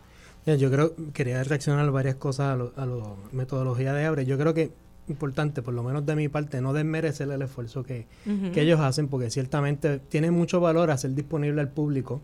[0.45, 4.27] Yo creo, quería reaccionar varias cosas a la metodología de Abre.
[4.27, 4.71] Yo creo que
[5.11, 8.07] importante, por lo menos de mi parte, no desmerecer el esfuerzo que,
[8.55, 12.21] ellos hacen, porque ciertamente tiene mucho valor hacer disponible al público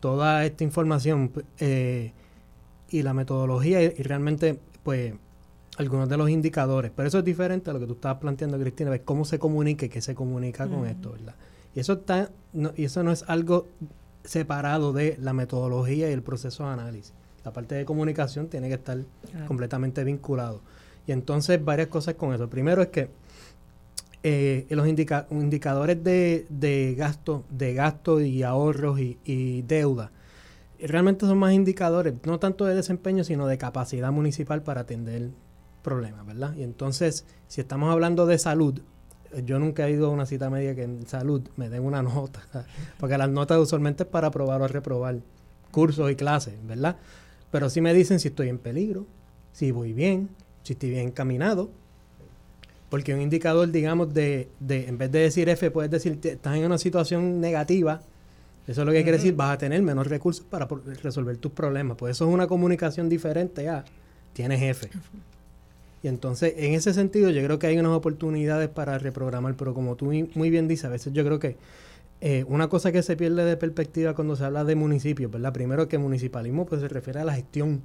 [0.00, 2.12] toda esta información eh,
[2.90, 5.14] y la metodología y, realmente, pues,
[5.78, 6.92] algunos de los indicadores.
[6.94, 9.86] Pero eso es diferente a lo que tú estabas planteando, Cristina, ver cómo se comunica
[9.86, 11.34] y qué se comunica con esto, ¿verdad?
[11.74, 13.66] Y eso, está, no, y eso no es algo
[14.24, 17.12] separado de la metodología y el proceso de análisis.
[17.44, 18.98] La parte de comunicación tiene que estar
[19.46, 20.62] completamente vinculado.
[21.06, 22.48] Y entonces varias cosas con eso.
[22.48, 23.10] Primero es que
[24.22, 30.10] eh, los indicadores de, gasto, de gasto y ahorros y, deuda
[30.80, 35.30] realmente son más indicadores, no tanto de desempeño, sino de capacidad municipal para atender
[35.82, 36.54] problemas, ¿verdad?
[36.56, 38.80] Y entonces, si estamos hablando de salud,
[39.44, 42.42] yo nunca he ido a una cita media que en salud me den una nota,
[42.98, 45.20] porque las notas usualmente es para aprobar o reprobar
[45.70, 46.96] cursos y clases, ¿verdad?
[47.50, 49.06] Pero sí me dicen si estoy en peligro,
[49.52, 50.28] si voy bien,
[50.64, 51.70] si estoy bien encaminado.
[52.90, 56.64] Porque un indicador, digamos, de, de en vez de decir F, puedes decir, estás en
[56.64, 58.02] una situación negativa.
[58.66, 60.66] Eso es lo que quiere decir, vas a tener menos recursos para
[61.02, 61.96] resolver tus problemas.
[61.96, 63.84] Pues eso es una comunicación diferente a
[64.32, 64.90] tienes F.
[66.02, 69.96] Y entonces, en ese sentido, yo creo que hay unas oportunidades para reprogramar, pero como
[69.96, 71.56] tú muy bien dices, a veces yo creo que
[72.20, 75.52] eh, una cosa que se pierde de perspectiva cuando se habla de municipios, ¿verdad?
[75.52, 77.82] Primero que municipalismo pues se refiere a la gestión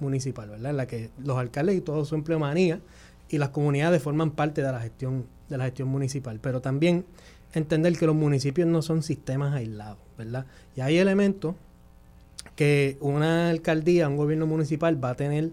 [0.00, 0.70] municipal, ¿verdad?
[0.70, 2.80] En la que los alcaldes y todo su empleomanía
[3.28, 7.04] y las comunidades forman parte de la gestión de la gestión municipal, pero también
[7.52, 10.46] entender que los municipios no son sistemas aislados, ¿verdad?
[10.76, 11.56] Y hay elementos
[12.54, 15.50] que una alcaldía, un gobierno municipal va a tener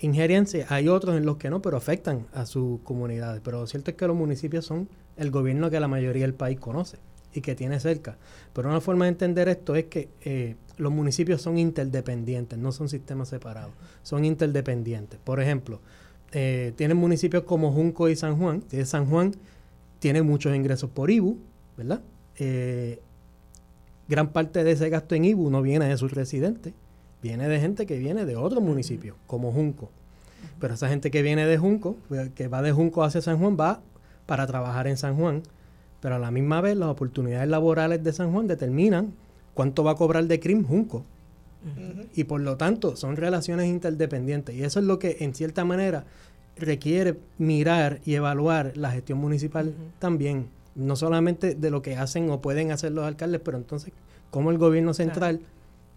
[0.00, 3.90] injerencia, hay otros en los que no, pero afectan a sus comunidades, pero lo cierto
[3.90, 6.98] es que los municipios son el gobierno que la mayoría del país conoce
[7.34, 8.16] y que tiene cerca.
[8.52, 12.88] Pero una forma de entender esto es que eh, los municipios son interdependientes, no son
[12.88, 15.18] sistemas separados, son interdependientes.
[15.22, 15.80] Por ejemplo,
[16.32, 18.64] eh, tienen municipios como Junco y San Juan.
[18.84, 19.34] San Juan
[19.98, 21.38] tiene muchos ingresos por IBU,
[21.76, 22.00] ¿verdad?
[22.36, 23.00] Eh,
[24.08, 26.74] gran parte de ese gasto en IBU no viene de sus residentes,
[27.22, 29.90] viene de gente que viene de otros municipios, como Junco.
[30.58, 31.96] Pero esa gente que viene de Junco,
[32.34, 33.80] que va de Junco hacia San Juan, va
[34.26, 35.42] para trabajar en San Juan
[36.02, 39.14] pero a la misma vez las oportunidades laborales de San Juan determinan
[39.54, 41.04] cuánto va a cobrar de CRIM Junco.
[42.16, 44.56] Y por lo tanto son relaciones interdependientes.
[44.56, 46.04] Y eso es lo que en cierta manera
[46.56, 50.48] requiere mirar y evaluar la gestión municipal también.
[50.74, 53.92] No solamente de lo que hacen o pueden hacer los alcaldes, pero entonces
[54.30, 55.40] cómo el gobierno central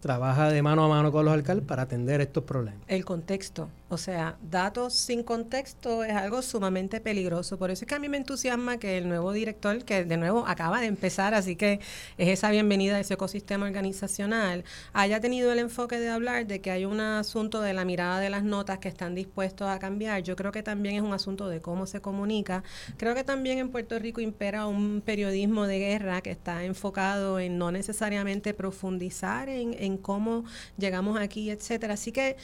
[0.01, 2.81] trabaja de mano a mano con los alcaldes para atender estos problemas.
[2.87, 7.59] El contexto, o sea, datos sin contexto es algo sumamente peligroso.
[7.59, 10.47] Por eso es que a mí me entusiasma que el nuevo director, que de nuevo
[10.47, 11.79] acaba de empezar, así que
[12.17, 16.71] es esa bienvenida a ese ecosistema organizacional, haya tenido el enfoque de hablar de que
[16.71, 20.23] hay un asunto de la mirada de las notas que están dispuestos a cambiar.
[20.23, 22.63] Yo creo que también es un asunto de cómo se comunica.
[22.97, 27.59] Creo que también en Puerto Rico impera un periodismo de guerra que está enfocado en
[27.59, 30.43] no necesariamente profundizar en cómo
[30.77, 31.93] llegamos aquí, etcétera.
[31.93, 32.35] Así que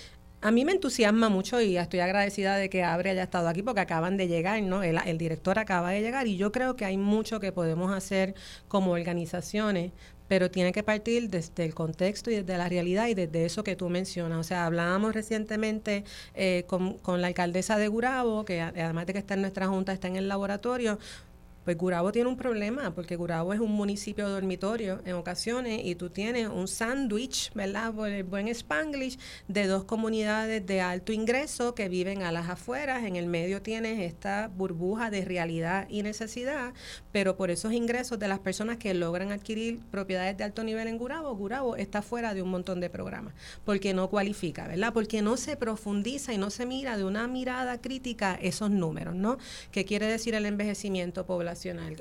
[0.41, 3.81] a mí me entusiasma mucho y estoy agradecida de que Abre haya estado aquí porque
[3.81, 4.83] acaban de llegar, ¿no?
[4.83, 8.33] El, el, director acaba de llegar y yo creo que hay mucho que podemos hacer
[8.67, 9.91] como organizaciones,
[10.27, 13.75] pero tiene que partir desde el contexto y desde la realidad y desde eso que
[13.75, 14.39] tú mencionas.
[14.39, 19.19] O sea, hablábamos recientemente eh, con, con la alcaldesa de Gurabo, que además de que
[19.19, 20.97] está en nuestra junta, está en el laboratorio,
[21.63, 26.09] pues Gurabo tiene un problema, porque Gurabo es un municipio dormitorio en ocasiones y tú
[26.09, 27.93] tienes un sándwich, ¿verdad?
[27.93, 33.03] Por el buen spanglish, de dos comunidades de alto ingreso que viven a las afueras.
[33.03, 36.73] En el medio tienes esta burbuja de realidad y necesidad,
[37.11, 40.97] pero por esos ingresos de las personas que logran adquirir propiedades de alto nivel en
[40.97, 44.93] Gurabo, Gurabo está fuera de un montón de programas, porque no cualifica, ¿verdad?
[44.93, 49.37] Porque no se profundiza y no se mira de una mirada crítica esos números, ¿no?
[49.71, 51.50] ¿Qué quiere decir el envejecimiento poblacional?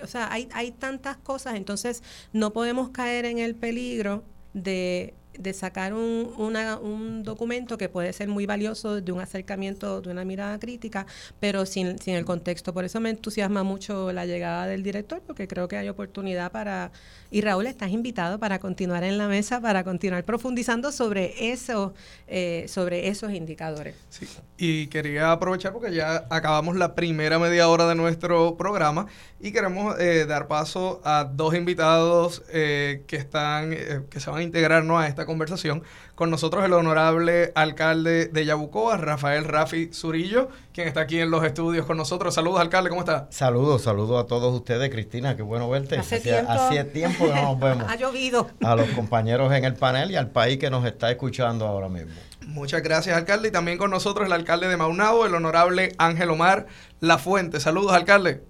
[0.03, 5.53] O sea, hay, hay tantas cosas, entonces no podemos caer en el peligro de de
[5.53, 10.59] sacar un, un documento que puede ser muy valioso de un acercamiento, de una mirada
[10.59, 11.07] crítica,
[11.39, 12.75] pero sin, sin el contexto.
[12.75, 16.91] Por eso me entusiasma mucho la llegada del director, porque creo que hay oportunidad para...
[17.31, 21.95] Y Raúl, estás invitado para continuar en la mesa, para continuar profundizando sobre eso,
[22.27, 23.95] eh, sobre esos indicadores.
[24.09, 24.27] Sí,
[24.59, 29.07] y quería aprovechar porque ya acabamos la primera media hora de nuestro programa
[29.39, 33.71] y queremos eh, dar paso a dos invitados eh, que están,
[34.11, 35.83] que se van a integrarnos a esta conversación.
[36.15, 41.45] Con nosotros el honorable alcalde de Yabucoa, Rafael Rafi Zurillo, quien está aquí en los
[41.45, 42.35] estudios con nosotros.
[42.35, 43.27] Saludos, alcalde, ¿cómo está?
[43.31, 45.99] Saludos, saludos a todos ustedes, Cristina, qué bueno verte.
[45.99, 46.53] Hace, tiempo.
[46.93, 47.85] tiempo que no nos vemos.
[47.89, 48.49] ha llovido.
[48.63, 52.13] A los compañeros en el panel y al país que nos está escuchando ahora mismo.
[52.47, 53.49] Muchas gracias, alcalde.
[53.49, 56.67] Y también con nosotros el alcalde de Maunabo, el honorable Ángel Omar
[57.01, 57.61] La Fuente.
[57.61, 58.43] Saludos, alcalde.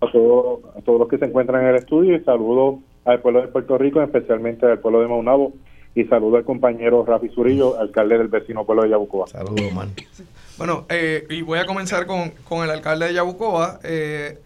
[0.00, 3.42] A todos, a todos los que se encuentran en el estudio y saludos al pueblo
[3.42, 5.52] de Puerto Rico, especialmente al pueblo de Maunabo.
[5.94, 9.26] Y saludo al compañero Rafi Zurillo, alcalde del vecino pueblo de Yabucoa.
[9.26, 9.92] Saludos, man.
[10.56, 13.80] Bueno, eh, y voy a comenzar con, con el alcalde de Yabucoa.
[13.82, 14.38] Eh,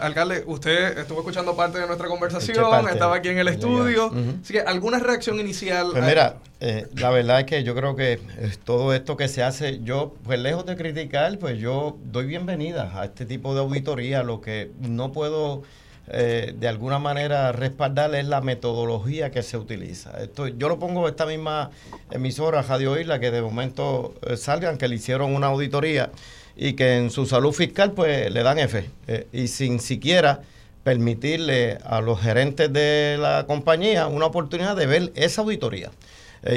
[0.00, 4.10] alcalde, usted estuvo escuchando parte de nuestra conversación, estaba aquí en el estudio.
[4.42, 5.88] Así que, ¿alguna reacción inicial?
[5.92, 8.18] Pues mira, eh, la verdad es que yo creo que
[8.64, 13.04] todo esto que se hace, yo, pues lejos de criticar, pues yo doy bienvenida a
[13.04, 14.22] este tipo de auditoría.
[14.24, 15.62] Lo que no puedo
[16.08, 20.10] eh, de alguna manera respaldar es la metodología que se utiliza.
[20.20, 21.70] Esto, yo lo pongo esta misma
[22.10, 26.10] emisora, Radio Isla, que de momento eh, salgan, que le hicieron una auditoría
[26.56, 28.90] y que en su salud fiscal pues le dan F.
[29.06, 30.42] Eh, y sin siquiera
[30.82, 35.92] permitirle a los gerentes de la compañía una oportunidad de ver esa auditoría.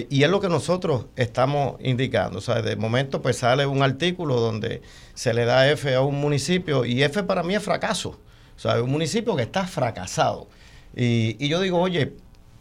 [0.09, 2.39] y es lo que nosotros estamos indicando.
[2.39, 4.81] O sea, de momento pues sale un artículo donde
[5.13, 8.17] se le da F a un municipio y F para mí es fracaso.
[8.55, 10.47] O sea, un municipio que está fracasado.
[10.95, 12.13] Y, yo digo, oye,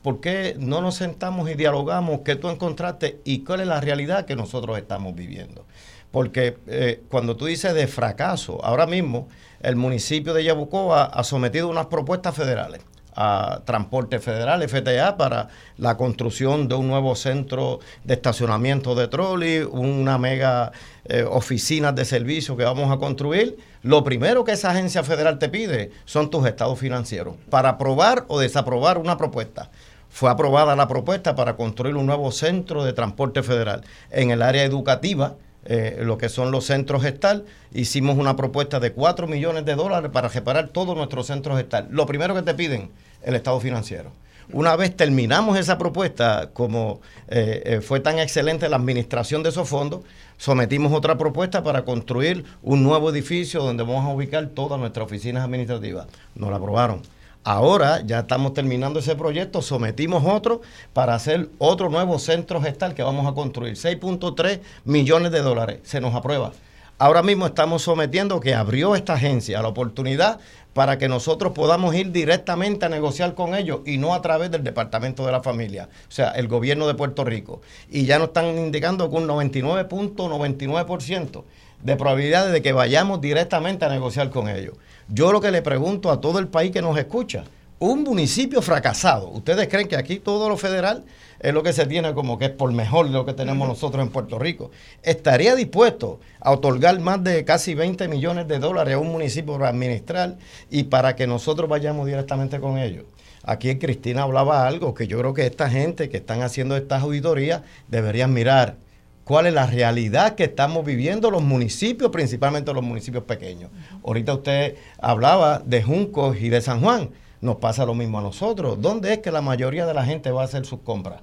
[0.02, 4.24] ¿por qué no nos sentamos y dialogamos qué tú encontraste y cuál es la realidad
[4.26, 5.66] que nosotros estamos viviendo?
[6.11, 9.28] Porque eh, cuando tú dices de fracaso, ahora mismo
[9.61, 12.83] el municipio de Yabucoa ha sometido unas propuestas federales
[13.16, 15.48] a Transporte Federal, FTA, para
[15.79, 20.72] la construcción de un nuevo centro de estacionamiento de trolley, una mega
[21.05, 23.57] eh, oficina de servicio que vamos a construir.
[23.83, 28.40] Lo primero que esa agencia federal te pide son tus estados financieros para aprobar o
[28.40, 29.70] desaprobar una propuesta.
[30.09, 34.62] Fue aprobada la propuesta para construir un nuevo centro de transporte federal en el área
[34.62, 37.44] educativa eh, lo que son los centros gestal.
[37.72, 41.88] Hicimos una propuesta de 4 millones de dólares para reparar todos nuestros centros gestal.
[41.90, 42.90] Lo primero que te piden,
[43.22, 44.11] el estado financiero.
[44.53, 49.68] Una vez terminamos esa propuesta, como eh, eh, fue tan excelente la administración de esos
[49.68, 50.03] fondos,
[50.37, 55.44] sometimos otra propuesta para construir un nuevo edificio donde vamos a ubicar todas nuestras oficinas
[55.44, 56.07] administrativas.
[56.35, 57.00] Nos la aprobaron.
[57.46, 60.62] Ahora ya estamos terminando ese proyecto, sometimos otro
[60.94, 63.74] para hacer otro nuevo centro gestal que vamos a construir.
[63.74, 66.52] 6.3 millones de dólares, se nos aprueba.
[66.96, 70.40] Ahora mismo estamos sometiendo que abrió esta agencia la oportunidad
[70.72, 74.64] para que nosotros podamos ir directamente a negociar con ellos y no a través del
[74.64, 77.61] Departamento de la Familia, o sea, el gobierno de Puerto Rico.
[77.90, 81.44] Y ya nos están indicando que un 99.99%
[81.85, 84.75] de probabilidades de que vayamos directamente a negociar con ellos.
[85.09, 87.44] Yo lo que le pregunto a todo el país que nos escucha,
[87.79, 91.05] un municipio fracasado, ¿ustedes creen que aquí todo lo federal
[91.40, 94.03] es lo que se tiene como que es por mejor de lo que tenemos nosotros
[94.03, 94.70] en Puerto Rico?
[95.03, 99.68] ¿Estaría dispuesto a otorgar más de casi 20 millones de dólares a un municipio para
[99.68, 100.37] administrar
[100.70, 103.05] y para que nosotros vayamos directamente con ellos?
[103.42, 107.61] Aquí Cristina hablaba algo que yo creo que esta gente que están haciendo estas auditorías
[107.88, 108.77] deberían mirar
[109.24, 113.70] cuál es la realidad que estamos viviendo los municipios, principalmente los municipios pequeños.
[114.04, 117.10] Ahorita usted hablaba de Juncos y de San Juan.
[117.40, 118.80] Nos pasa lo mismo a nosotros.
[118.80, 121.20] ¿Dónde es que la mayoría de la gente va a hacer sus compras?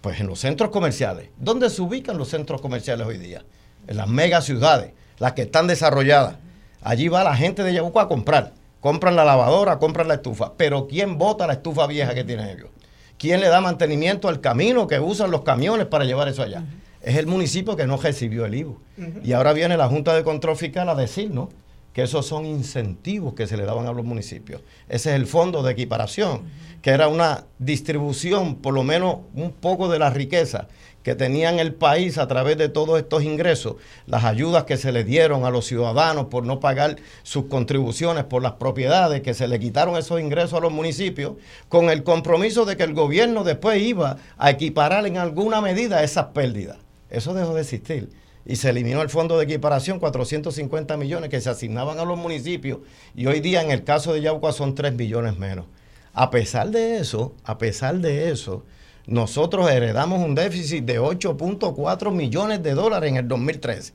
[0.00, 1.30] Pues en los centros comerciales.
[1.38, 3.44] ¿Dónde se ubican los centros comerciales hoy día?
[3.86, 6.36] En las mega ciudades, las que están desarrolladas.
[6.82, 8.52] Allí va la gente de Yabucoa a comprar.
[8.80, 10.52] Compran la lavadora, compran la estufa.
[10.56, 12.70] Pero ¿quién bota la estufa vieja que tienen ellos?
[13.18, 16.62] ¿Quién le da mantenimiento al camino que usan los camiones para llevar eso allá?
[17.02, 18.78] Es el municipio que no recibió el IVU.
[19.22, 21.48] Y ahora viene la Junta de Control Fiscal a decirnos
[21.92, 24.62] que esos son incentivos que se le daban a los municipios.
[24.88, 26.42] Ese es el fondo de equiparación,
[26.82, 30.68] que era una distribución, por lo menos un poco de la riqueza
[31.02, 35.04] que tenían el país a través de todos estos ingresos, las ayudas que se le
[35.04, 39.58] dieron a los ciudadanos por no pagar sus contribuciones por las propiedades, que se le
[39.58, 41.32] quitaron esos ingresos a los municipios,
[41.68, 46.26] con el compromiso de que el gobierno después iba a equiparar en alguna medida esas
[46.26, 46.76] pérdidas.
[47.10, 48.10] Eso dejó de existir.
[48.44, 52.78] Y se eliminó el fondo de equiparación, 450 millones que se asignaban a los municipios.
[53.14, 55.66] Y hoy día, en el caso de Yauca, son 3 millones menos.
[56.14, 58.64] A pesar de eso, a pesar de eso,
[59.06, 63.92] nosotros heredamos un déficit de 8.4 millones de dólares en el 2013.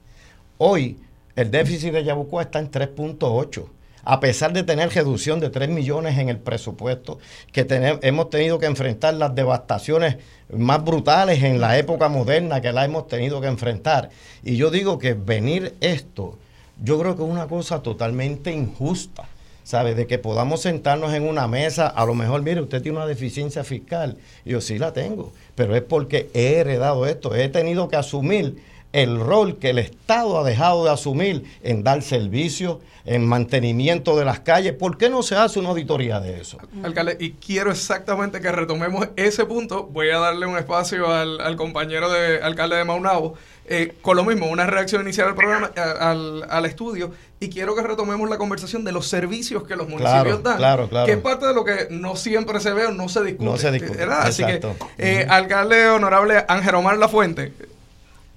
[0.58, 1.00] Hoy
[1.36, 3.66] el déficit de Yabucoa está en 3.8
[4.06, 7.20] a pesar de tener reducción de 3 millones en el presupuesto,
[7.52, 7.66] que
[8.02, 10.18] hemos tenido que enfrentar las devastaciones
[10.58, 14.10] más brutales en la época moderna que la hemos tenido que enfrentar.
[14.44, 16.38] Y yo digo que venir esto,
[16.84, 19.24] yo creo que es una cosa totalmente injusta.
[19.66, 19.96] ¿Sabe?
[19.96, 23.64] De que podamos sentarnos en una mesa, a lo mejor, mire, usted tiene una deficiencia
[23.64, 24.18] fiscal.
[24.44, 28.62] yo sí la tengo, pero es porque he heredado esto, he tenido que asumir
[28.94, 34.24] el rol que el Estado ha dejado de asumir en dar servicio, en mantenimiento de
[34.24, 34.74] las calles.
[34.74, 36.60] ¿Por qué no se hace una auditoría de eso?
[36.84, 39.88] Alcalde, y quiero exactamente que retomemos ese punto.
[39.88, 43.34] Voy a darle un espacio al, compañero de alcalde de Maunabo.
[43.66, 48.30] Eh, con lo mismo, una reacción inicial al programa, al, estudio, y quiero que retomemos
[48.30, 51.06] la conversación de los servicios que los municipios dan, claro, claro.
[51.06, 53.46] que es parte de lo que no siempre se ve o no se discute.
[53.46, 54.04] No se discute.
[54.04, 54.60] Así que,
[54.98, 57.54] eh, alcalde honorable Ángel Omar Lafuente,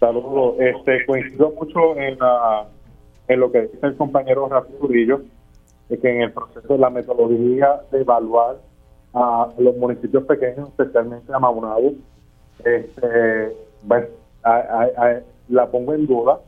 [0.01, 0.57] Saludos.
[0.59, 2.19] Este, coincido mucho en,
[3.29, 5.23] en lo que dice el compañero Rafael Murillo,
[5.89, 8.57] de que en el proceso de la metodología de evaluar
[9.15, 11.93] a los municipios pequeños, especialmente a Maunabo,
[12.65, 14.09] este, pues,
[15.49, 16.41] la pongo en duda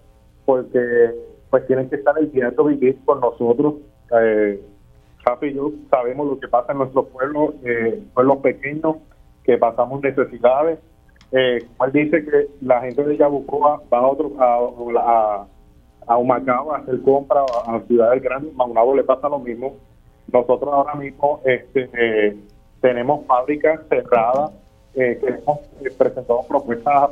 [0.45, 1.15] porque
[1.51, 3.75] pues tienen que estar el de vivir con nosotros.
[4.19, 4.61] Eh,
[5.25, 8.97] Rafa y yo sabemos lo que pasa en nuestros pueblos, eh, pueblos pequeños,
[9.45, 10.79] que pasamos necesidades,
[11.33, 15.47] eh, él dice que la gente de Yabucoa va a otro a,
[16.07, 19.75] a, Humacao a hacer compras a, ciudades grandes, Maunabo le pasa lo mismo.
[20.33, 22.37] Nosotros ahora mismo este, eh,
[22.81, 24.53] tenemos fábricas cerradas
[24.95, 27.11] eh, que hemos eh, presentado propuestas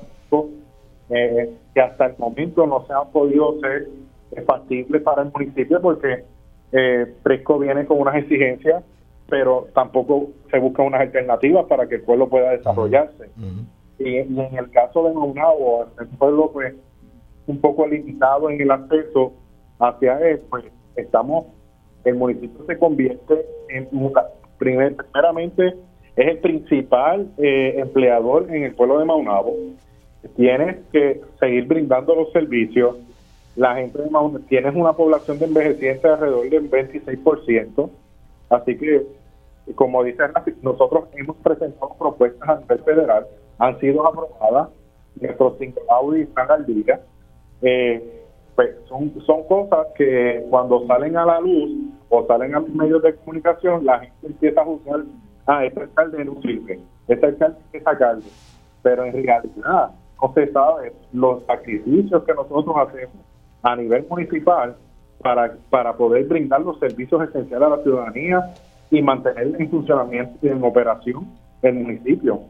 [1.08, 3.88] eh, que hasta el momento no se han podido ser
[4.44, 6.24] factibles para el municipio porque
[6.72, 8.82] eh, Fresco viene con unas exigencias,
[9.28, 13.30] pero tampoco se buscan unas alternativas para que el pueblo pueda desarrollarse.
[13.98, 16.74] Y, en el caso de Maunabo, el pueblo pues
[17.46, 19.32] un poco limitado en el acceso
[19.78, 20.64] hacia él, pues
[20.96, 21.46] estamos,
[22.04, 23.88] el municipio se convierte en,
[24.58, 25.74] primer, primeramente,
[26.16, 29.54] es el principal eh, empleador en el pueblo de Maunabo.
[30.34, 32.96] Tienes que seguir brindando los servicios.
[33.54, 37.90] La gente de Maunabo, tienes una población de envejecientes alrededor del 26%.
[38.50, 39.06] Así que,
[39.74, 40.22] como dice
[40.62, 43.26] nosotros hemos presentado propuestas a nivel federal
[43.58, 44.68] han sido aprobadas,
[45.20, 47.00] nuestros cinco Audi están al día.
[47.62, 48.22] Eh,
[48.54, 51.70] pues son, son cosas que cuando salen a la luz
[52.08, 55.00] o salen a los medios de comunicación, la gente empieza a juzgar,
[55.46, 58.24] ah, este alcalde no sirve, este alcalde hay que sacarlo.
[58.82, 59.44] Pero en realidad
[60.22, 63.16] no se sabe los sacrificios que nosotros hacemos
[63.62, 64.76] a nivel municipal
[65.22, 68.54] para, para poder brindar los servicios esenciales a la ciudadanía
[68.90, 71.26] y mantener en funcionamiento y en operación
[71.62, 72.40] el municipio.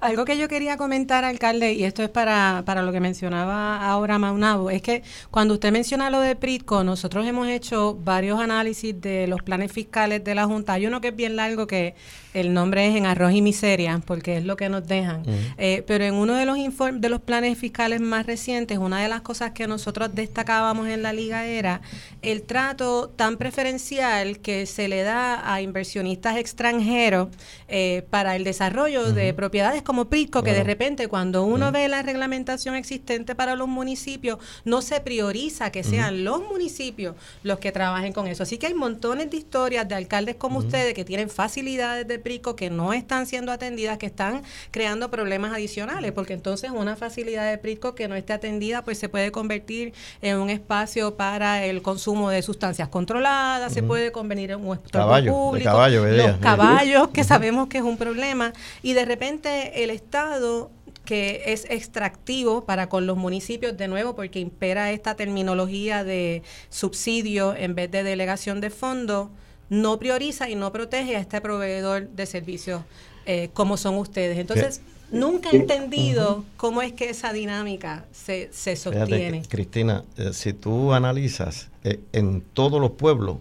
[0.00, 4.18] Algo que yo quería comentar, alcalde, y esto es para, para lo que mencionaba ahora
[4.18, 9.26] Maunabo, es que cuando usted menciona lo de PRITCO, nosotros hemos hecho varios análisis de
[9.26, 10.74] los planes fiscales de la Junta.
[10.74, 11.94] Hay uno que es bien largo que
[12.34, 15.22] el nombre es en arroz y miseria, porque es lo que nos dejan.
[15.56, 19.08] Eh, pero en uno de los informes, de los planes fiscales más recientes, una de
[19.08, 21.80] las cosas que nosotros destacábamos en la liga era
[22.20, 27.28] el trato tan preferencial que se le da a inversionistas extranjeros
[27.68, 32.02] eh, para el desarrollo de propiedades como Prisco, que de repente cuando uno ve la
[32.02, 38.12] reglamentación existente para los municipios, no se prioriza que sean los municipios los que trabajen
[38.12, 38.42] con eso.
[38.42, 42.18] Así que hay montones de historias de alcaldes como ustedes que tienen facilidades de
[42.56, 47.56] que no están siendo atendidas, que están creando problemas adicionales, porque entonces una facilidad de
[47.56, 52.30] PRICO que no esté atendida, pues se puede convertir en un espacio para el consumo
[52.30, 57.78] de sustancias controladas, se puede convenir en un espacio público, los caballos, que sabemos que
[57.78, 60.70] es un problema, y de repente el Estado
[61.04, 67.54] que es extractivo para con los municipios de nuevo porque impera esta terminología de subsidio
[67.54, 69.28] en vez de delegación de fondos
[69.68, 72.82] no prioriza y no protege a este proveedor de servicios
[73.24, 74.38] eh, como son ustedes.
[74.38, 79.42] Entonces, nunca he entendido cómo es que esa dinámica se, se sostiene.
[79.48, 83.38] Cristina, eh, si tú analizas, eh, en todos los pueblos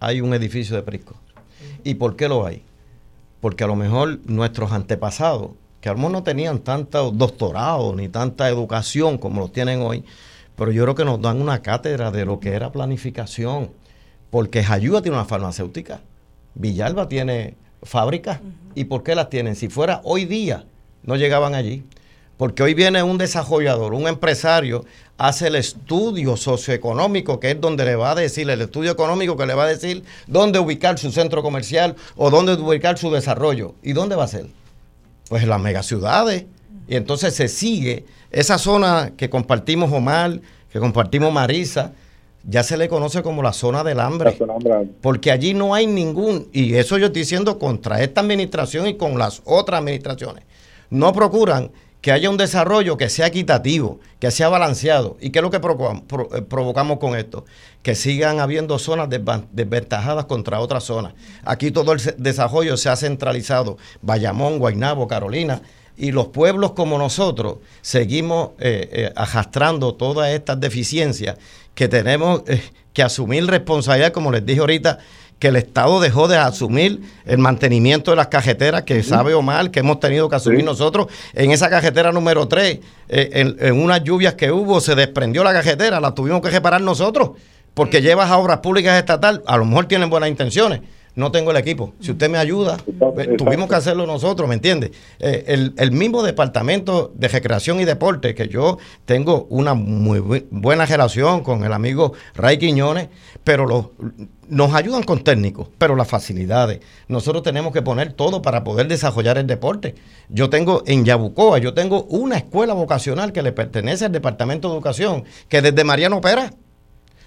[0.00, 1.16] hay un edificio de Prisco.
[1.84, 2.62] ¿Y por qué lo hay?
[3.40, 5.50] Porque a lo mejor nuestros antepasados,
[5.86, 10.02] que a no tenían tanto doctorado ni tanta educación como lo tienen hoy,
[10.56, 13.70] pero yo creo que nos dan una cátedra de lo que era planificación
[14.28, 16.00] porque Jayuya tiene una farmacéutica,
[16.56, 18.40] Villalba tiene fábricas.
[18.74, 19.54] ¿Y por qué las tienen?
[19.54, 20.64] Si fuera hoy día,
[21.04, 21.84] no llegaban allí.
[22.36, 24.84] Porque hoy viene un desarrollador, un empresario,
[25.18, 29.46] hace el estudio socioeconómico, que es donde le va a decir, el estudio económico que
[29.46, 33.76] le va a decir dónde ubicar su centro comercial o dónde ubicar su desarrollo.
[33.84, 34.48] ¿Y dónde va a ser?
[35.28, 36.46] Pues en las megaciudades.
[36.88, 41.92] Y entonces se sigue esa zona que compartimos Omar, que compartimos Marisa,
[42.48, 44.36] ya se le conoce como la zona del hambre.
[45.00, 49.18] Porque allí no hay ningún, y eso yo estoy diciendo contra esta administración y con
[49.18, 50.44] las otras administraciones,
[50.90, 55.16] no procuran que haya un desarrollo que sea equitativo, que sea balanceado.
[55.20, 57.44] ¿Y qué es lo que eh, provocamos con esto?
[57.82, 61.14] Que sigan habiendo zonas desventajadas contra otras zonas.
[61.44, 63.76] Aquí todo el desarrollo se ha centralizado.
[64.02, 65.62] Bayamón, Guaynabo, Carolina.
[65.96, 71.38] Y los pueblos como nosotros seguimos eh, eh, arrastrando todas estas deficiencias
[71.74, 72.42] que tenemos
[72.92, 74.98] que asumir responsabilidad, como les dije ahorita,
[75.38, 79.70] que el Estado dejó de asumir el mantenimiento de las cajeteras, que sabe o mal,
[79.70, 81.08] que hemos tenido que asumir nosotros.
[81.34, 82.78] En esa cajetera número 3,
[83.08, 87.32] eh, en, unas lluvias que hubo, se desprendió la cajetera, la tuvimos que reparar nosotros,
[87.74, 90.80] porque llevas a obras públicas estatal, a lo mejor tienen buenas intenciones,
[91.16, 91.94] no tengo el equipo.
[91.98, 92.76] Si usted me ayuda,
[93.38, 94.92] tuvimos que hacerlo nosotros, ¿me entiende?
[95.18, 101.42] Eh, el, mismo departamento de recreación y deporte, que yo tengo una muy buena relación
[101.42, 103.08] con el amigo Ray Quiñones,
[103.44, 103.92] pero
[104.48, 106.80] nos ayudan con técnicos, pero las facilidades.
[107.08, 109.94] Nosotros tenemos que poner todo para poder desarrollar el deporte.
[110.28, 114.74] Yo tengo en Yabucoa, yo tengo una escuela vocacional que le pertenece al Departamento de
[114.74, 116.52] Educación, que desde Mariano Opera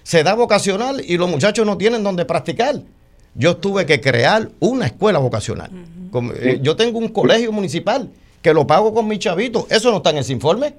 [0.04, 2.76] se da vocacional y los muchachos no tienen donde practicar
[3.34, 5.70] yo tuve que crear una escuela vocacional.
[6.36, 8.08] Eh, yo tengo un colegio municipal
[8.42, 9.66] que lo pago con mis chavitos.
[9.70, 10.74] Eso no está en ese informe.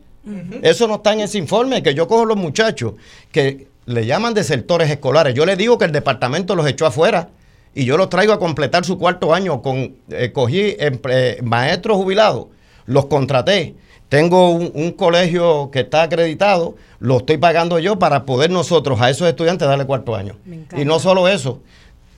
[0.62, 1.82] Eso no está en ese informe.
[1.82, 2.94] Que yo cojo los muchachos
[3.32, 5.34] que le llaman desertores escolares.
[5.34, 7.30] Yo les digo que el departamento los echó afuera
[7.74, 9.62] y yo los traigo a completar su cuarto año.
[9.62, 12.48] Con, eh, cogí eh, maestros jubilados,
[12.86, 13.76] los contraté.
[14.10, 19.26] Tengo un, colegio que está acreditado, lo estoy pagando yo para poder nosotros a esos
[19.26, 20.36] estudiantes darle cuarto año.
[20.76, 21.62] Y no solo eso,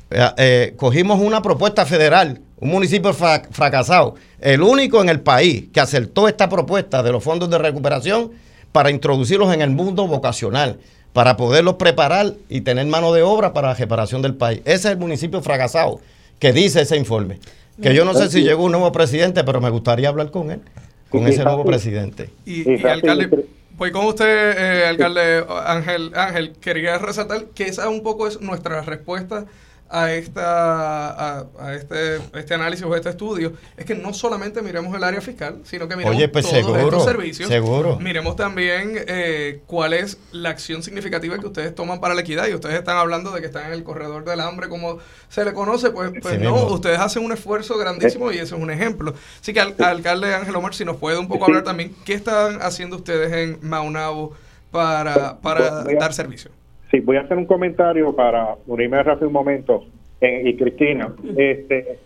[0.09, 5.79] eh, eh, cogimos una propuesta federal, un municipio fracasado, el único en el país que
[5.79, 8.31] aceptó esta propuesta de los fondos de recuperación
[8.71, 10.79] para introducirlos en el mundo vocacional,
[11.13, 14.61] para poderlos preparar y tener mano de obra para la reparación del país.
[14.65, 15.99] Ese es el municipio fracasado
[16.39, 17.39] que dice ese informe.
[17.81, 20.61] Que yo no sé si llegó un nuevo presidente, pero me gustaría hablar con él,
[21.09, 22.29] con ese nuevo presidente.
[22.45, 23.45] Y, alcalde,
[23.77, 28.81] voy con usted, eh, alcalde Ángel, Ángel, quería resaltar que esa un poco es nuestra
[28.81, 29.45] respuesta
[29.93, 35.03] a, esta, a, este, este análisis o este estudio es que no solamente miremos el
[35.03, 37.47] área fiscal, sino que miremos pues todos estos servicios.
[37.47, 37.99] Seguro.
[37.99, 42.47] Miremos también eh, cuál es la acción significativa que ustedes toman para la equidad.
[42.47, 44.97] Y ustedes están hablando de que están en el corredor del hambre, como
[45.29, 45.91] se le conoce.
[45.91, 49.13] Pues, pues no, ustedes hacen un esfuerzo grandísimo y ese es un ejemplo.
[49.39, 52.63] Así que, al, alcalde Ángel Omar, si nos puede un poco hablar también, ¿qué están
[52.63, 54.33] haciendo ustedes en Maunabo
[54.71, 56.49] para, para dar servicio?
[56.93, 59.83] Sí, voy a hacer un comentario para unirme a Rafi un momento.
[60.21, 61.97] Eh, y Cristina, este,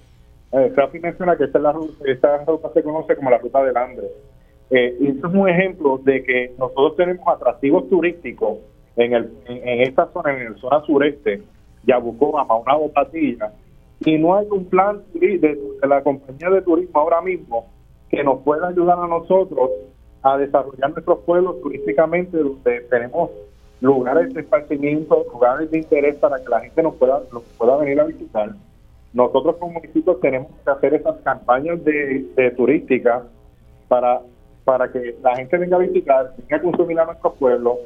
[0.54, 1.60] eh, Rafi menciona que esta,
[2.06, 4.08] esta ruta se conoce como la ruta del hambre.
[4.70, 8.60] Eh, y esto es un ejemplo de que nosotros tenemos atractivos turísticos
[8.96, 11.42] en, el, en, esta zona, en la zona sureste,
[11.84, 13.52] Yabucoa, Maunabo, Patilla,
[14.06, 17.68] y no hay un plan de, de, la compañía de turismo ahora mismo
[18.10, 19.70] que nos pueda ayudar a nosotros
[20.24, 23.32] a desarrollar nuestros pueblos turísticamente, donde tenemos
[23.82, 28.00] lugares de esparcimiento, lugares de interés para que la gente nos pueda, nos pueda venir
[28.00, 28.52] a visitar.
[29.14, 33.24] Nosotros como municipios tenemos que hacer esas campañas de, turística
[33.88, 34.22] para,
[34.64, 37.78] para que la gente venga a visitar, venga a consumir a nuestro pueblo,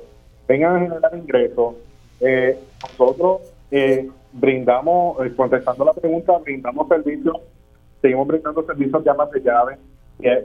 [0.47, 1.75] vengan a generar ingresos.
[2.19, 7.37] Eh, nosotros eh, brindamos, eh, contestando la pregunta, brindamos servicios,
[8.01, 9.77] seguimos brindando servicios de amas de llave,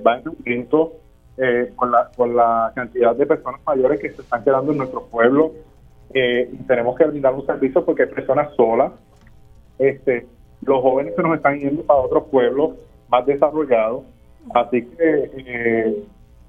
[0.03, 0.93] van aumento
[1.39, 5.03] eh, con, la, con la cantidad de personas mayores que se están quedando en nuestro
[5.03, 5.53] pueblo.
[6.15, 8.93] Eh, tenemos que brindar un servicio porque hay personas solas.
[9.79, 10.27] Este,
[10.63, 12.77] los jóvenes se nos están yendo para otros pueblos
[13.11, 14.05] más desarrollados.
[14.55, 16.05] Así que eh,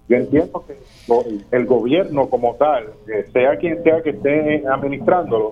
[0.08, 0.78] yo entiendo que
[1.52, 2.86] el gobierno como tal,
[3.34, 5.52] sea quien sea que esté administrándolo,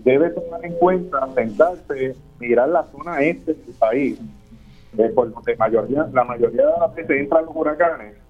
[0.00, 4.20] debe tomar en cuenta, sentarse, mirar la zona este del país,
[5.14, 8.25] por donde mayoría, la mayoría de las veces entran los huracanes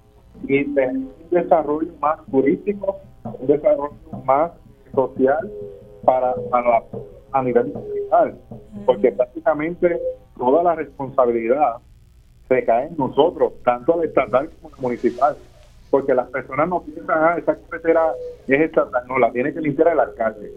[0.48, 3.94] y tener un desarrollo más turístico, un desarrollo
[4.24, 4.52] más
[4.94, 5.50] social
[6.04, 6.34] para,
[7.32, 8.38] a nivel nacional,
[8.84, 10.00] porque prácticamente
[10.38, 11.76] toda la responsabilidad
[12.48, 15.36] se cae en nosotros, tanto la estatal como la municipal,
[15.90, 18.12] porque las personas no piensan, ah, esa carretera
[18.46, 20.52] es estatal, no, la tiene que limpiar el alcalde.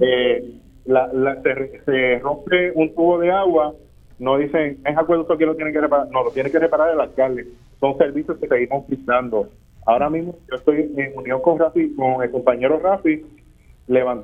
[0.00, 1.10] Eh, la,
[1.42, 3.74] se, se, rompe un tubo de agua,
[4.18, 7.00] no dicen, es acueducto que lo tiene que reparar, no, lo tiene que reparar el
[7.00, 7.46] alcalde
[7.80, 9.48] son servicios que seguimos brindando.
[9.84, 13.24] Ahora mismo yo estoy en unión con Rafi, con el compañero Rafi,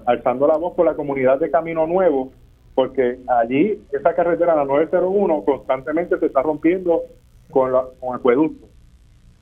[0.06, 2.32] alzando la voz por la comunidad de Camino Nuevo,
[2.74, 7.02] porque allí esa carretera, la 901, constantemente se está rompiendo
[7.50, 8.66] con, la, con acueducto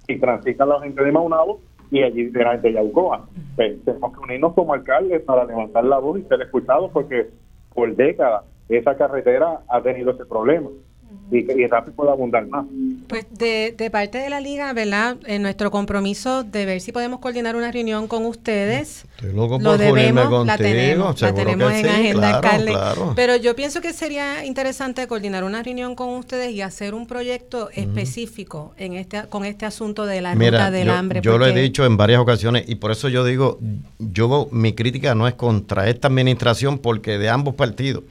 [0.09, 3.27] y transita la gente de Maunabo y allí de de Yaucoa.
[3.57, 7.29] Pues, tenemos que unirnos como alcaldes para levantar la voz y ser escuchados porque
[7.73, 8.45] por décadas
[8.77, 10.69] esa carretera ha tenido ese problema
[11.31, 12.67] y, rápido puede abundar más.
[13.09, 15.17] Pues de, de, parte de la liga, ¿verdad?
[15.27, 19.05] En nuestro compromiso de ver si podemos coordinar una reunión con ustedes.
[19.23, 22.75] lo debemos, la tenemos, la tenemos en agenda, alcalde.
[23.15, 27.71] Pero yo pienso que sería interesante coordinar una reunión con ustedes y hacer un proyecto
[27.71, 31.21] específico en este con este asunto de la ruta del hambre.
[31.23, 33.59] Yo lo he dicho en varias ocasiones y por eso yo digo,
[33.99, 38.05] yo mi crítica no es contra esta administración porque de ambos partidos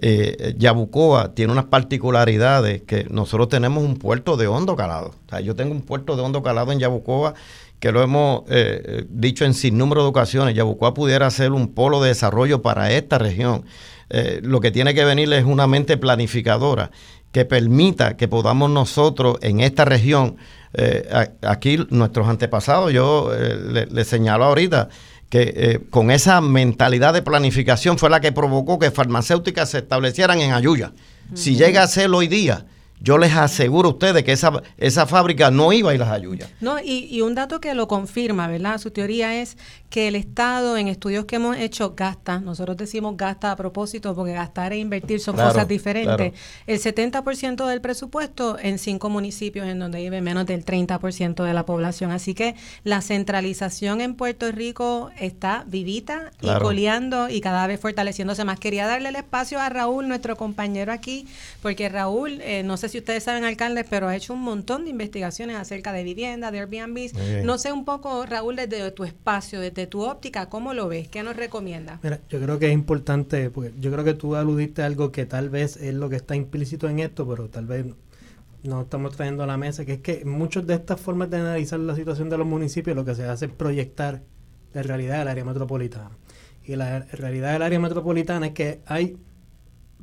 [0.00, 5.14] eh, Yabucoa tiene unas particularidades que nosotros tenemos un puerto de hondo calado.
[5.42, 7.34] Yo tengo un puerto de hondo calado en Yabucoa
[7.80, 10.54] que lo hemos eh, dicho en sin número de ocasiones.
[10.54, 13.64] Yabucoa pudiera ser un polo de desarrollo para esta región.
[14.10, 16.90] Eh, lo que tiene que venir es una mente planificadora
[17.30, 20.36] que permita que podamos nosotros en esta región,
[20.72, 23.30] eh, aquí nuestros antepasados, yo
[23.70, 24.88] le, le señalo ahorita,
[25.28, 30.40] que eh, con esa mentalidad de planificación fue la que provocó que farmacéuticas se establecieran
[30.40, 30.92] en Ayuya.
[31.34, 32.64] Si llega a ser hoy día,
[33.00, 36.14] yo les aseguro a ustedes que esa, esa fábrica no iba a ir a las
[36.14, 36.50] ayuyas.
[36.60, 38.78] No, y, y, un dato que lo confirma, ¿verdad?
[38.78, 39.56] Su teoría es
[39.90, 44.32] que el Estado, en estudios que hemos hecho, gasta, nosotros decimos gasta a propósito, porque
[44.32, 46.34] gastar e invertir son cosas diferentes,
[46.66, 51.64] el 70% del presupuesto en cinco municipios en donde vive menos del 30% de la
[51.64, 52.10] población.
[52.10, 58.44] Así que la centralización en Puerto Rico está vivita y coleando y cada vez fortaleciéndose
[58.44, 58.60] más.
[58.60, 61.26] Quería darle el espacio a Raúl, nuestro compañero aquí,
[61.62, 64.90] porque Raúl, eh, no sé si ustedes saben, alcaldes, pero ha hecho un montón de
[64.90, 67.44] investigaciones acerca de vivienda, de Airbnb.
[67.44, 71.08] No sé un poco, Raúl, desde tu espacio, desde tu óptica, ¿cómo lo ves?
[71.08, 72.00] ¿Qué nos recomienda?
[72.02, 75.26] Mira, yo creo que es importante, porque yo creo que tú aludiste a algo que
[75.26, 77.86] tal vez es lo que está implícito en esto, pero tal vez
[78.62, 81.78] no estamos trayendo a la mesa, que es que muchas de estas formas de analizar
[81.80, 84.22] la situación de los municipios lo que se hace es proyectar
[84.74, 86.10] la realidad del área metropolitana.
[86.64, 89.16] Y la realidad del área metropolitana es que hay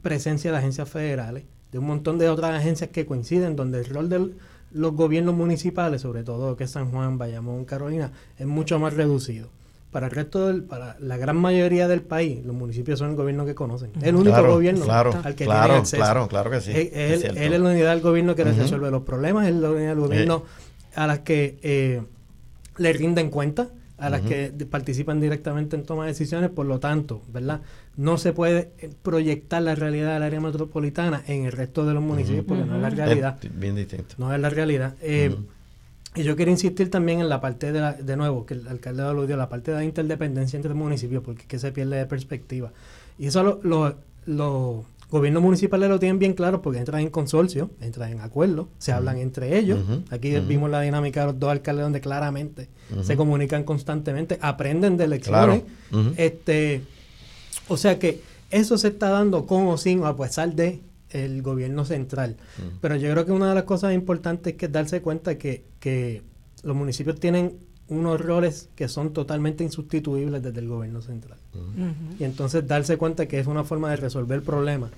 [0.02, 4.10] presencia de agencias federales, de un montón de otras agencias que coinciden, donde el rol
[4.10, 4.32] de
[4.72, 9.50] los gobiernos municipales, sobre todo que San Juan, Bayamón, Carolina, es mucho más reducido.
[9.96, 13.46] Para el resto del, para la gran mayoría del país, los municipios son el gobierno
[13.46, 13.92] que conocen.
[13.96, 15.96] Es el único gobierno al que tiene acceso.
[15.96, 16.72] Claro, claro que sí.
[16.76, 20.00] Es, él, es la unidad del gobierno que resuelve los problemas, es la unidad del
[20.02, 20.44] gobierno
[20.96, 22.02] a las que eh,
[22.78, 27.22] le rinden cuenta a las que participan directamente en toma de decisiones, por lo tanto,
[27.32, 27.62] ¿verdad?
[27.96, 32.04] No se puede eh, proyectar la realidad del área metropolitana en el resto de los
[32.04, 33.40] municipios porque no es la realidad.
[33.54, 34.16] bien distinto.
[34.18, 34.96] No es la realidad.
[35.00, 35.34] Eh,
[36.16, 39.04] y yo quiero insistir también en la parte de, la, de nuevo, que el alcalde
[39.04, 42.06] lo dio, la parte de la interdependencia entre municipios, porque es que se pierde de
[42.06, 42.72] perspectiva.
[43.18, 43.96] Y eso lo, lo,
[44.26, 48.92] lo gobiernos municipales lo tienen bien claro porque entran en consorcio, entran en acuerdo, se
[48.92, 49.80] hablan entre ellos.
[50.10, 52.70] Aquí vimos la dinámica de los dos alcaldes donde claramente
[53.02, 55.64] se comunican constantemente, aprenden de lecciones.
[56.18, 56.82] este,
[57.68, 60.80] o sea que eso se está dando con o sin, a pesar de
[61.24, 62.38] el gobierno central.
[62.82, 66.22] Pero yo creo que una de las cosas importantes es que darse cuenta que, que
[66.64, 67.58] los municipios tienen
[67.88, 71.38] unos roles que son totalmente insustituibles desde el gobierno central.
[72.20, 74.92] Y entonces darse cuenta que es una forma de resolver problemas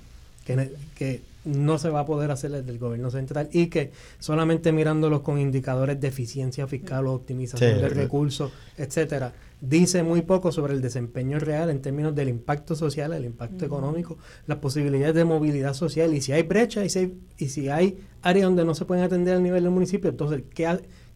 [0.44, 4.72] que, que no se va a poder hacer desde el gobierno central y que solamente
[4.72, 10.74] mirándolos con indicadores de eficiencia fiscal o optimización de recursos, etcétera, dice muy poco sobre
[10.74, 15.74] el desempeño real en términos del impacto social, el impacto económico, las posibilidades de movilidad
[15.74, 18.84] social y si hay brecha y si hay, y si hay áreas donde no se
[18.84, 20.66] pueden atender a nivel del municipio, entonces, ¿qué,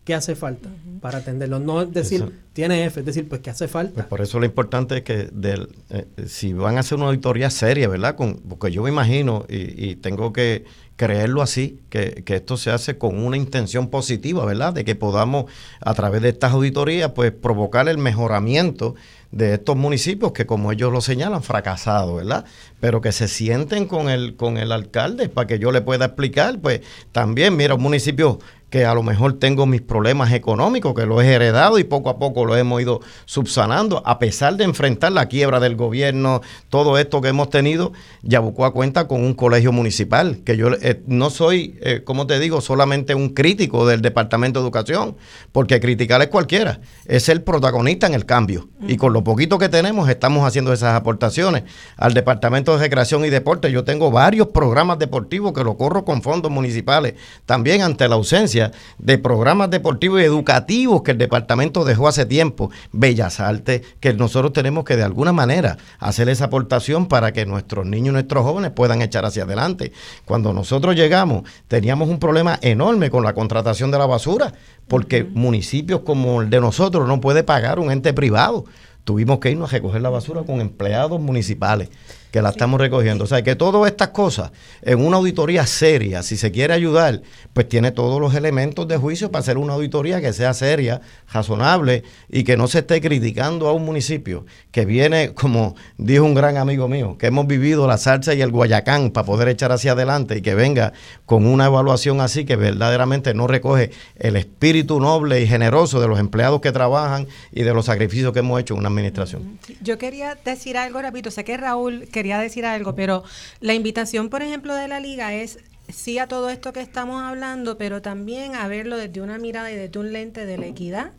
[0.05, 0.68] qué hace falta
[1.01, 1.59] para atenderlo.
[1.61, 3.95] No es decir, tiene F, es decir, pues qué hace falta.
[3.95, 7.51] Pues por eso lo importante es que del, eh, si van a hacer una auditoría
[7.51, 8.16] seria, ¿verdad?
[8.16, 10.64] Con, porque yo me imagino, y, tengo que
[10.97, 14.72] creerlo así, que, que, esto se hace con una intención positiva, ¿verdad?
[14.72, 15.47] De que podamos,
[15.80, 18.95] a través de estas auditorías, pues provocar el mejoramiento
[19.32, 22.45] de estos municipios que, como ellos lo señalan, fracasado, ¿verdad?
[22.80, 26.61] Pero que se sienten con el, con el alcalde para que yo le pueda explicar,
[26.61, 28.38] pues también, mira, un municipio
[28.73, 32.18] que a lo mejor tengo mis problemas económicos, que lo he heredado y poco a
[32.18, 36.97] poco poco lo hemos ido subsanando, a pesar de enfrentar la quiebra del gobierno, todo
[36.97, 37.93] esto que hemos tenido,
[38.23, 42.61] Yabucoa cuenta con un colegio municipal, que yo eh, no soy, eh, como te digo,
[42.61, 45.16] solamente un crítico del Departamento de Educación,
[45.51, 48.68] porque criticar es cualquiera, es el protagonista en el cambio.
[48.87, 51.64] Y con lo poquito que tenemos estamos haciendo esas aportaciones
[51.97, 53.73] al Departamento de Recreación y Deporte.
[53.73, 57.14] Yo tengo varios programas deportivos que lo corro con fondos municipales,
[57.47, 58.62] también ante la ausencia
[58.99, 64.53] de programas deportivos y educativos que el departamento dejó hace tiempo, Bellas Artes, que nosotros
[64.53, 68.73] tenemos que de alguna manera hacer esa aportación para que nuestros niños y nuestros jóvenes
[68.73, 69.93] puedan echar hacia adelante.
[70.25, 74.53] Cuando nosotros llegamos, teníamos un problema enorme con la contratación de la basura,
[74.89, 78.65] porque municipios como el de nosotros no puede pagar un ente privado.
[79.05, 81.89] Tuvimos que irnos a recoger la basura con empleados municipales
[82.33, 83.24] que la estamos recogiendo.
[83.24, 87.20] O sea, que todas estas cosas, en una auditoría seria, si se quiere ayudar,
[87.53, 92.05] pues tiene todos los elementos de juicio para hacer una auditoría que sea seria, razonable
[92.30, 96.57] y que no se esté criticando a un municipio que viene, como dijo un gran
[96.57, 100.39] amigo mío, que hemos vivido la salsa y el guayacán para poder echar hacia adelante
[100.39, 100.95] y que venga
[101.26, 106.18] con una evaluación así que verdaderamente no recoge el espíritu noble y generoso de los
[106.18, 109.59] empleados que trabajan y de los sacrificios que hemos hecho en una administración.
[109.83, 113.25] Yo quería decir algo, repito, sé que Raúl quería decir algo, pero
[113.59, 115.59] la invitación, por ejemplo, de la liga es
[115.89, 119.75] sí a todo esto que estamos hablando, pero también a verlo desde una mirada y
[119.75, 121.11] desde un lente de la equidad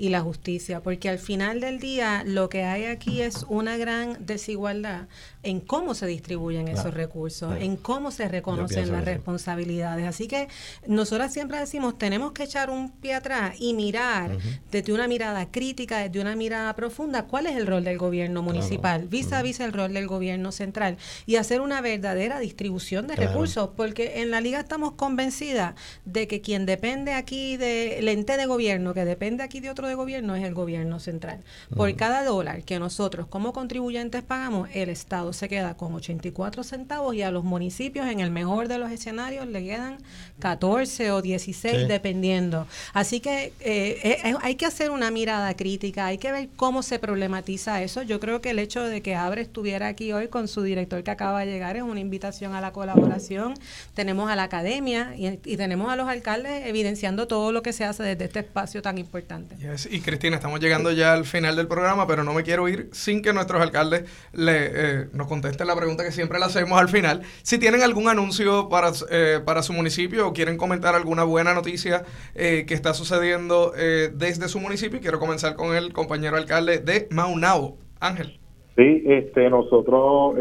[0.00, 4.16] y la justicia, porque al final del día lo que hay aquí es una gran
[4.24, 5.08] desigualdad
[5.42, 10.06] en cómo se distribuyen esos recursos, en cómo se reconocen las responsabilidades.
[10.06, 10.48] Así que
[10.86, 14.38] nosotras siempre decimos, tenemos que echar un pie atrás y mirar
[14.70, 19.06] desde una mirada crítica, desde una mirada profunda, cuál es el rol del gobierno municipal,
[19.06, 20.96] vis a vis el rol del gobierno central,
[21.26, 25.74] y hacer una verdadera distribución de recursos, porque en la liga estamos convencidas
[26.06, 29.96] de que quien depende aquí del ente de gobierno, que depende aquí de otro de
[29.96, 31.40] gobierno es el gobierno central.
[31.76, 37.14] Por cada dólar que nosotros como contribuyentes pagamos, el Estado se queda con 84 centavos
[37.14, 39.98] y a los municipios en el mejor de los escenarios le quedan
[40.38, 42.66] 14 o 16 dependiendo.
[42.92, 47.82] Así que eh, hay que hacer una mirada crítica, hay que ver cómo se problematiza
[47.82, 48.02] eso.
[48.02, 51.10] Yo creo que el hecho de que Abre estuviera aquí hoy con su director que
[51.10, 53.54] acaba de llegar es una invitación a la colaboración.
[53.94, 58.02] Tenemos a la academia y, tenemos a los alcaldes evidenciando todo lo que se hace
[58.02, 59.56] desde este espacio tan importante
[59.90, 63.22] y Cristina, estamos llegando ya al final del programa, pero no me quiero ir sin
[63.22, 67.22] que nuestros alcaldes le, eh, nos contesten la pregunta que siempre le hacemos al final.
[67.42, 72.02] Si tienen algún anuncio para, eh, para su municipio o quieren comentar alguna buena noticia
[72.34, 77.76] eh, que está sucediendo desde su municipio, quiero comenzar con el compañero alcalde de Maunao,
[78.00, 78.38] Ángel.
[78.76, 80.34] Sí, este, nosotros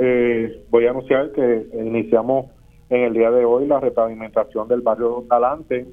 [0.69, 2.47] voy a anunciar que iniciamos
[2.89, 5.85] en el día de hoy la repavimentación del barrio Talante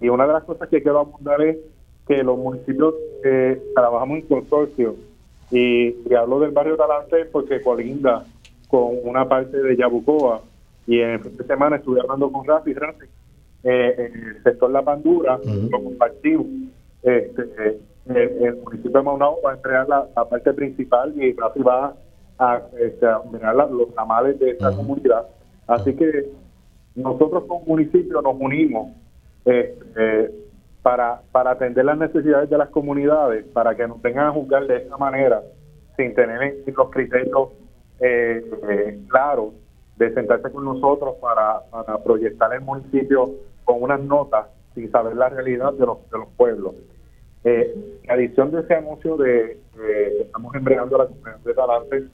[0.00, 1.56] y una de las cosas que quiero abundar es
[2.06, 2.94] que los municipios
[3.24, 4.96] eh, trabajamos en consorcio.
[5.50, 8.24] Y, hablo del barrio Talante porque colinda
[8.68, 10.40] con una parte de Yabucoa.
[10.86, 13.06] Y en el fin de semana estuve hablando con Rafi Rafi
[13.62, 16.46] eh, en el sector La Pandura lo compartimos.
[17.02, 17.42] Este,
[18.06, 21.94] eh, el, municipio de Maunao va a entregar la, parte principal y Rafi va
[22.38, 25.26] a, este, mirar los ramales de esta comunidad.
[25.68, 26.30] Así que
[26.96, 28.90] nosotros como municipio nos unimos
[29.44, 30.41] este,
[30.82, 34.78] para, para atender las necesidades de las comunidades, para que nos vengan a juzgar de
[34.78, 35.42] esta manera,
[35.96, 37.50] sin tener los criterios
[38.00, 39.54] eh, eh, claros
[39.96, 43.30] de sentarse con nosotros para, para proyectar el municipio
[43.64, 46.74] con unas notas sin saber la realidad de los, de los pueblos.
[47.44, 52.04] Eh, adición de ese anuncio de que estamos embregando la comunidad de Talante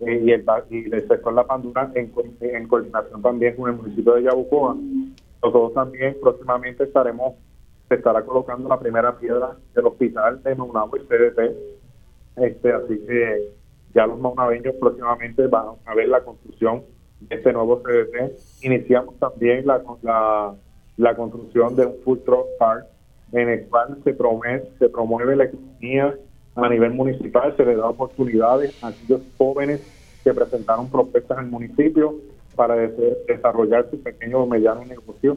[0.00, 4.14] eh, y, el, y el sector La Pandura en, en coordinación también con el municipio
[4.14, 4.76] de Yabucoa,
[5.42, 7.34] nosotros también próximamente estaremos
[7.94, 11.38] se estará colocando la primera piedra del hospital de Maunabo y CDT.
[12.36, 13.52] Este, así que
[13.94, 16.82] ya los maunabeños próximamente van a ver la construcción
[17.20, 18.64] de este nuevo CDT.
[18.64, 20.54] Iniciamos también la, la,
[20.96, 22.86] la construcción de un food truck park
[23.30, 26.16] en el cual se promueve, se promueve la economía
[26.56, 29.80] a nivel municipal, se le da oportunidades a aquellos jóvenes
[30.24, 32.16] que presentaron propuestas al municipio
[32.56, 35.36] para desarrollar su pequeño o mediano negocio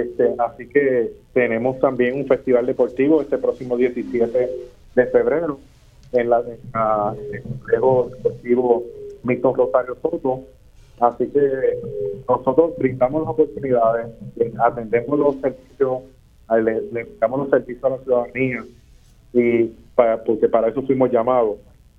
[0.00, 4.50] este, así que tenemos también un festival deportivo este próximo 17
[4.94, 5.58] de febrero
[6.12, 6.42] en, la,
[7.32, 8.84] el complejo deportivo
[9.22, 10.42] Milton Rosario Soto.
[11.00, 11.40] Así que
[12.28, 14.06] nosotros brindamos las oportunidades,
[14.64, 16.02] atendemos los servicios,
[16.50, 18.64] le, le damos los servicios a la ciudadanía
[19.32, 19.64] y
[19.96, 21.56] para, porque para eso fuimos llamados.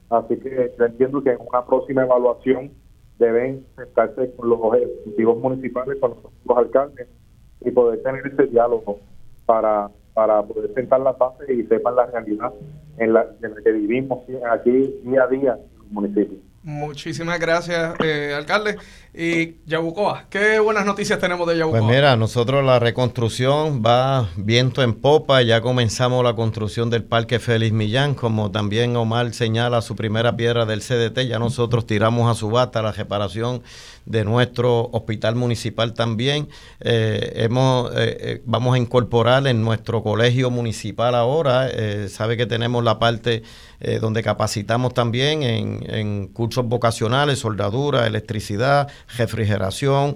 [0.10, 2.72] Así que yo entiendo que en una próxima evaluación
[3.20, 6.16] deben sentarse con los ejecutivos municipales, con
[6.46, 7.08] los alcaldes
[7.66, 9.00] y poder tener ese diálogo
[9.46, 12.54] para, para poder sentar la base y sepan la realidad
[12.98, 14.20] en la, en la que vivimos
[14.52, 16.40] aquí día a día en los municipios.
[16.64, 18.76] Muchísimas gracias, eh, alcalde.
[19.18, 21.80] Y Yabucoa, ¿qué buenas noticias tenemos de Yabucoa?
[21.80, 25.42] Pues mira, nosotros la reconstrucción va viento en popa.
[25.42, 30.66] Ya comenzamos la construcción del Parque Félix Millán, como también Omar señala su primera piedra
[30.66, 31.28] del CDT.
[31.30, 33.62] Ya nosotros tiramos a su bata la reparación
[34.06, 36.48] de nuestro hospital municipal también.
[36.80, 41.70] Eh, hemos, eh, eh, vamos a incorporar en nuestro colegio municipal ahora,
[42.10, 43.44] sabe que tenemos la parte
[44.02, 48.88] donde capacitamos también en, cursos vocacionales, soldadura, electricidad,
[49.18, 50.16] refrigeración.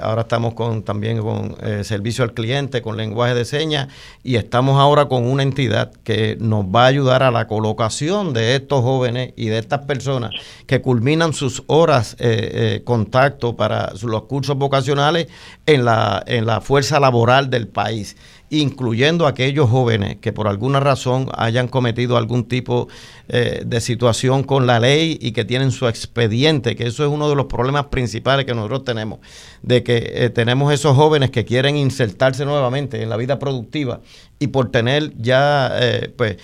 [0.00, 3.88] ahora estamos con también con servicio al cliente, con lenguaje de señas
[4.22, 8.56] y estamos ahora con una entidad que nos va a ayudar a la colocación de
[8.56, 10.32] estos jóvenes y de estas personas
[10.66, 12.16] que culminan sus horas
[12.84, 15.28] con contacto para los cursos vocacionales
[15.66, 18.16] en la, en la fuerza laboral del país
[18.50, 22.88] incluyendo aquellos jóvenes que por alguna razón hayan cometido algún tipo
[23.28, 27.28] eh, de situación con la ley y que tienen su expediente, que eso es uno
[27.28, 29.18] de los problemas principales que nosotros tenemos,
[29.62, 34.00] de que eh, tenemos esos jóvenes que quieren insertarse nuevamente en la vida productiva
[34.38, 36.36] y por tener ya, eh, pues,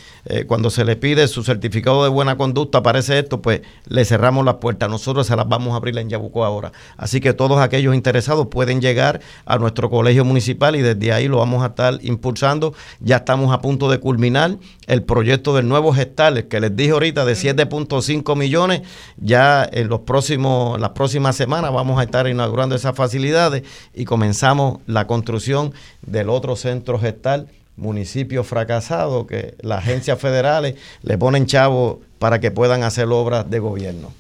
[0.47, 4.55] cuando se le pide su certificado de buena conducta, aparece esto, pues le cerramos las
[4.55, 4.89] puertas.
[4.89, 6.73] Nosotros se las vamos a abrir en Yabucó ahora.
[6.97, 11.39] Así que todos aquellos interesados pueden llegar a nuestro colegio municipal y desde ahí lo
[11.39, 12.73] vamos a estar impulsando.
[13.01, 14.57] Ya estamos a punto de culminar
[14.87, 18.83] el proyecto del nuevo gestal, que les dije ahorita de 7.5 millones.
[19.17, 23.63] Ya en los próximos, las próximas semanas vamos a estar inaugurando esas facilidades
[23.95, 31.19] y comenzamos la construcción del otro centro gestal municipio fracasado que las agencias federales le
[31.19, 34.13] ponen chavos para que puedan hacer obras de gobierno.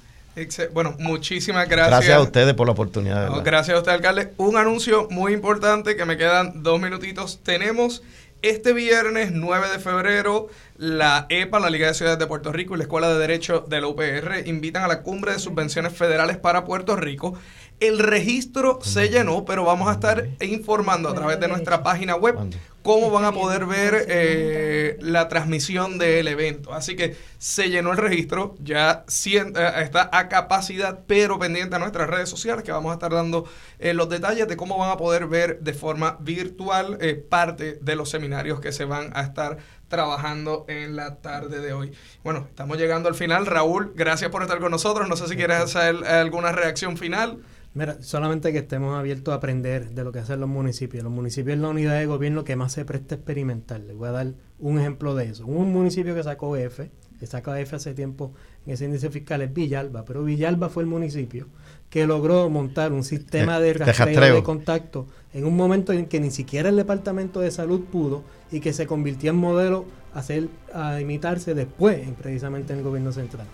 [0.73, 1.91] Bueno, muchísimas gracias.
[1.91, 3.31] Gracias a ustedes por la oportunidad.
[3.45, 4.33] gracias a usted, alcalde.
[4.39, 7.41] Un anuncio muy importante que me quedan dos minutitos.
[7.43, 8.03] Tenemos
[8.41, 10.49] este viernes 9 de febrero
[10.83, 13.81] la EPA, la Liga de Ciudades de Puerto Rico y la Escuela de Derecho de
[13.81, 17.39] la UPR invitan a la cumbre de subvenciones federales para Puerto Rico.
[17.79, 22.37] El registro se llenó, pero vamos a estar informando a través de nuestra página web
[22.83, 26.75] cómo van a poder ver eh, la transmisión del evento.
[26.75, 29.53] Así que se llenó el registro, ya eh,
[29.83, 33.47] está a capacidad, pero pendiente a nuestras redes sociales que vamos a estar dando
[33.79, 38.11] eh, los detalles de cómo van a poder ver de forma virtual parte de los
[38.11, 39.59] seminarios que se van a estar
[39.93, 41.93] trabajando en la tarde de hoy.
[42.25, 43.45] Bueno, estamos llegando al final.
[43.45, 45.07] Raúl, gracias por estar con nosotros.
[45.07, 47.41] No sé si quieres hacer alguna reacción final.
[47.75, 51.05] Mira, solamente que estemos abiertos a aprender de lo que hacen los municipios.
[51.05, 53.81] Los municipios es la unidad de gobierno que más se presta a experimentar.
[53.81, 55.45] Les voy a dar un ejemplo de eso.
[55.45, 56.91] Un municipio que sacó F,
[57.21, 58.33] que saca F hace tiempo
[58.65, 61.49] en ese índice fiscal es Villalba, pero Villalba fue el municipio
[61.93, 66.31] que logró montar un sistema de rastreo de contacto en un momento en que ni
[66.31, 69.85] siquiera el Departamento de Salud pudo y que se convirtió en modelo
[70.15, 73.47] a, imitarse después precisamente en el gobierno central.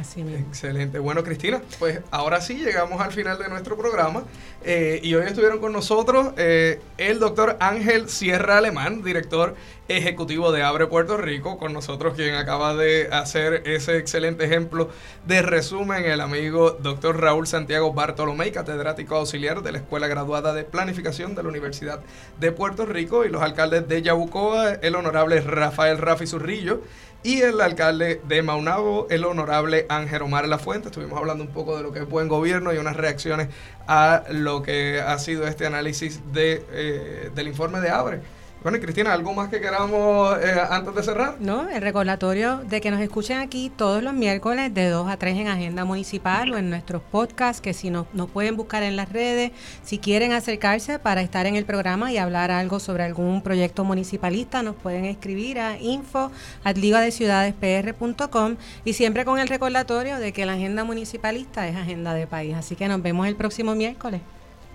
[0.00, 0.98] Así Excelente.
[0.98, 4.22] Bueno, Cristina, pues ahora sí llegamos al final de nuestro programa
[4.64, 9.54] eh, y hoy estuvieron con nosotros eh, el doctor Ángel Sierra Alemán, director
[9.88, 14.88] ejecutivo de Abre Puerto Rico, con nosotros quien acaba de hacer ese excelente ejemplo
[15.26, 20.64] de resumen, el amigo doctor Raúl Santiago Bartolomé, catedrático auxiliar de la Escuela Graduada de
[20.64, 22.00] Planificación de la Universidad
[22.40, 26.80] de Puerto Rico y los alcaldes de Yabucoa, el honorable Rafael Rafi Zurrillo
[27.22, 30.88] y el alcalde de Maunabo, el honorable Ángel Omar La Fuente.
[30.88, 33.48] Estuvimos hablando un poco de lo que es buen gobierno y unas reacciones
[33.86, 38.20] a lo que ha sido este análisis de, eh, del informe de Abre.
[38.62, 41.34] Bueno, Cristina, ¿algo más que queramos eh, antes de cerrar?
[41.40, 45.36] No, el recordatorio de que nos escuchen aquí todos los miércoles de 2 a 3
[45.38, 49.10] en Agenda Municipal o en nuestros podcasts, que si nos, nos pueden buscar en las
[49.10, 49.50] redes,
[49.82, 54.62] si quieren acercarse para estar en el programa y hablar algo sobre algún proyecto municipalista,
[54.62, 56.30] nos pueden escribir a info
[56.62, 62.28] at ligadeciudadespr.com y siempre con el recordatorio de que la agenda municipalista es agenda de
[62.28, 62.54] país.
[62.54, 64.20] Así que nos vemos el próximo miércoles.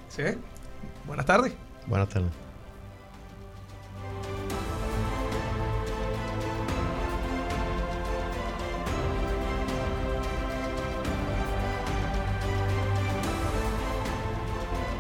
[0.09, 0.23] Sí.
[1.05, 1.53] Buenas tardes.
[1.87, 2.46] Buenas tardes.